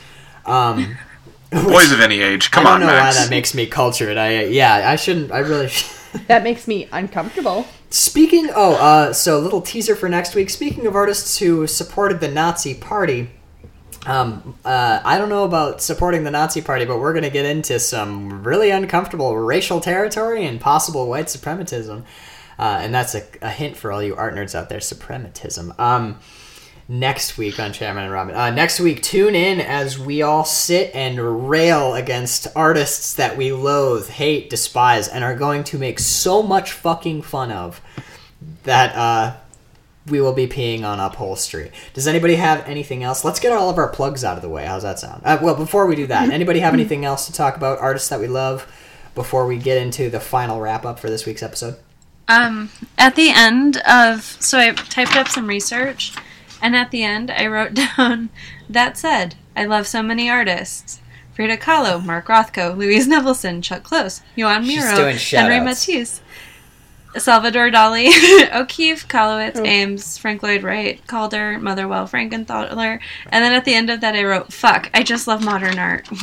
[0.46, 0.96] Um,
[1.50, 2.52] Boys of any age.
[2.52, 3.16] Come I on, don't know Max.
[3.16, 4.16] why that makes me cultured.
[4.16, 5.32] I yeah, I shouldn't.
[5.32, 5.68] I really.
[6.26, 7.66] That makes me uncomfortable.
[7.90, 10.50] Speaking, oh, uh, so a little teaser for next week.
[10.50, 13.30] Speaking of artists who supported the Nazi Party,
[14.06, 17.44] um, uh, I don't know about supporting the Nazi Party, but we're going to get
[17.44, 22.04] into some really uncomfortable racial territory and possible white suprematism.
[22.58, 25.78] Uh, and that's a, a hint for all you art nerds out there suprematism.
[25.78, 26.18] Um,
[26.90, 28.34] next week on Chatman and Robin.
[28.34, 33.52] Uh, next week, tune in as we all sit and rail against artists that we
[33.52, 37.80] loathe, hate, despise, and are going to make so much fucking fun of
[38.64, 39.36] that uh,
[40.06, 41.70] we will be peeing on upholstery.
[41.92, 43.24] Does anybody have anything else?
[43.24, 44.64] Let's get all of our plugs out of the way.
[44.64, 45.22] How's that sound?
[45.24, 48.20] Uh, well, before we do that, anybody have anything else to talk about artists that
[48.20, 48.66] we love
[49.14, 51.76] before we get into the final wrap up for this week's episode?
[52.28, 56.14] Um, at the end of so I typed up some research,
[56.62, 58.30] and at the end I wrote down
[58.68, 61.00] that said I love so many artists:
[61.34, 65.60] Frida Kahlo, Mark Rothko, Louise Nevelson, Chuck Close, Joan Miro, Henry.
[65.60, 66.20] Matisse,
[67.16, 68.08] Salvador Dali,
[68.54, 74.00] O'Keeffe, Kollwitz, Ames, Frank Lloyd Wright, Calder, Motherwell, Frankenthaler, and then at the end of
[74.00, 76.08] that I wrote "Fuck, I just love modern art."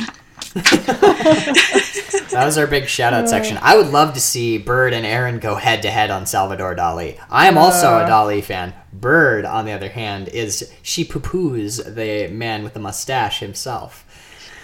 [2.30, 3.58] That was our big shout out section.
[3.62, 7.18] I would love to see Bird and Aaron go head to head on Salvador Dali.
[7.30, 8.04] I am also a.
[8.04, 8.74] Dali fan.
[8.92, 14.04] Bird, on the other hand, is she poo poos the man with the mustache himself.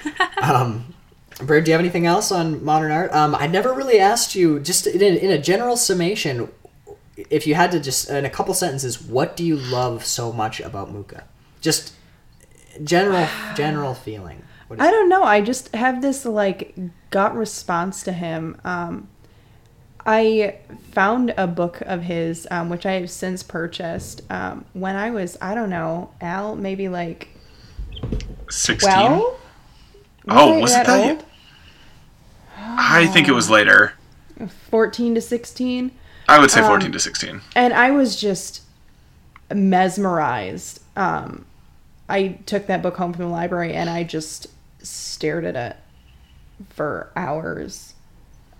[0.43, 0.95] um,
[1.41, 3.13] Bird, do you have anything else on modern art?
[3.13, 6.49] Um, I never really asked you, just in a, in a general summation,
[7.17, 10.61] if you had to just, in a couple sentences, what do you love so much
[10.61, 11.25] about Mucha?
[11.61, 11.95] Just
[12.83, 14.43] general, general feeling.
[14.69, 15.25] What is I don't know.
[15.25, 16.77] I just have this like
[17.11, 18.61] gut response to him.
[18.65, 19.09] Um,
[20.07, 20.59] I
[20.93, 24.23] found a book of his, um, which I have since purchased.
[24.31, 27.29] Um, when I was, I don't know, Al, maybe like
[28.51, 29.23] 16?
[30.29, 31.11] Oh, I was it that?
[31.11, 31.25] old?
[32.57, 33.93] I think it was later.
[34.71, 35.93] Fourteen to sixteen.
[36.29, 37.43] I would say 14 Um, to 16.
[37.55, 38.63] and I was just
[39.53, 40.81] mesmerized.
[40.97, 41.45] Um,
[42.09, 44.47] I took that book home from the library and I just
[44.83, 45.77] stared at it
[46.71, 47.93] for hours.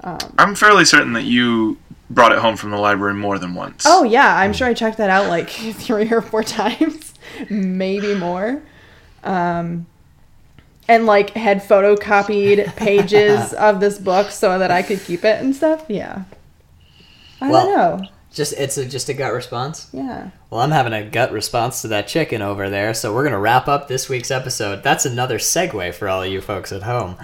[0.03, 1.79] Um, I'm fairly certain that you
[2.11, 3.85] brought it home from the library more than once.
[3.87, 7.15] oh yeah, I'm sure I checked that out like three or four times,
[7.49, 8.63] maybe more.
[9.23, 9.87] Um,
[10.89, 15.55] and like had photocopied pages of this book so that I could keep it and
[15.55, 15.85] stuff.
[15.89, 16.25] Yeah.
[17.41, 18.09] I Well- don't know.
[18.33, 19.87] Just it's a, just a gut response.
[19.93, 20.31] Yeah.
[20.51, 23.69] Well, I'm having a gut response to that chicken over there, so we're gonna wrap
[23.69, 24.83] up this week's episode.
[24.83, 27.17] That's another segue for all of you folks at home.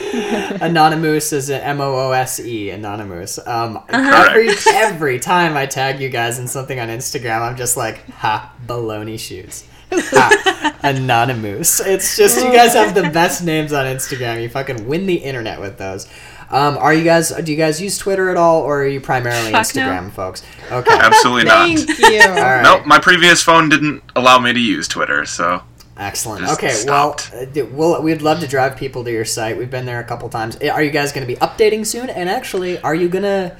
[0.62, 2.70] Anonymous is M O O S E.
[2.70, 3.40] Anonymous.
[3.48, 4.28] Um, Uh-huh.
[4.30, 8.54] every every time I tag you guys in something on Instagram, I'm just like, ha,
[8.66, 9.64] baloney shoes.
[9.92, 11.80] Ha, Anonymous.
[11.80, 14.42] It's just you guys have the best names on Instagram.
[14.42, 16.08] You fucking win the internet with those.
[16.50, 17.30] Um, are you guys?
[17.30, 19.82] Do you guys use Twitter at all, or are you primarily Fuck no.
[19.82, 20.44] Instagram folks?
[20.72, 20.94] Okay.
[20.94, 22.00] Absolutely Thank not.
[22.00, 22.22] you.
[22.30, 22.62] All right.
[22.64, 25.62] Nope, my previous phone didn't allow me to use Twitter, so
[25.98, 26.42] Excellent.
[26.42, 27.32] Just Okay, stopped.
[27.34, 29.58] well, uh, we'll, we'd love to drive people to your site.
[29.58, 30.58] We've been there a couple times.
[30.60, 32.10] Eh, Are you guys going to be updating soon?
[32.10, 33.56] And actually, are you going to?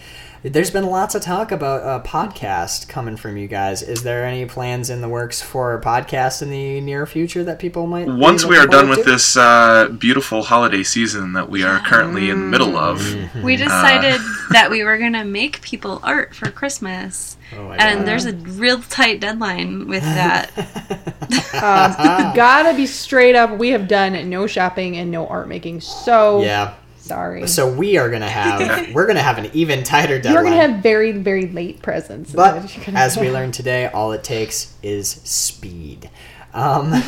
[0.48, 3.82] There's been lots of talk about a podcast coming from you guys.
[3.82, 7.58] Is there any plans in the works for a podcast in the near future that
[7.58, 8.08] people might?
[8.08, 9.12] once we are done forward with to?
[9.12, 13.42] this uh, beautiful holiday season that we are currently in the middle of, Mm-hmm.
[13.42, 17.38] We decided that we were going to make people art for Christmas.
[17.56, 18.08] Oh my And God.
[18.08, 20.52] there's a real tight deadline with that.
[21.56, 23.58] Um, gotta be straight up.
[23.58, 25.82] We have done no shopping and no art making.
[25.82, 26.76] So yeah.
[27.06, 27.48] Sorry.
[27.48, 30.34] So we are gonna have we're gonna have an even tighter deadline.
[30.34, 32.32] You're gonna have very very late presents.
[32.32, 36.10] But what you're as we learned today, all it takes is speed.
[36.54, 36.94] Um,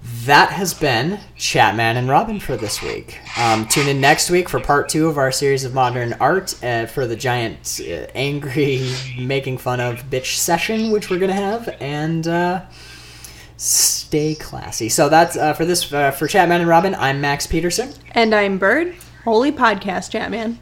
[0.04, 3.18] that has been Chatman and Robin for this week.
[3.38, 6.86] Um, tune in next week for part two of our series of modern art uh,
[6.86, 12.28] for the giant, uh, angry, making fun of bitch session, which we're gonna have, and
[12.28, 12.62] uh,
[13.56, 14.90] stay classy.
[14.90, 16.94] So that's uh, for this uh, for Chatman and Robin.
[16.94, 17.92] I'm Max Peterson.
[18.12, 18.94] And I'm Bird.
[19.24, 20.58] Holy podcast chat, man.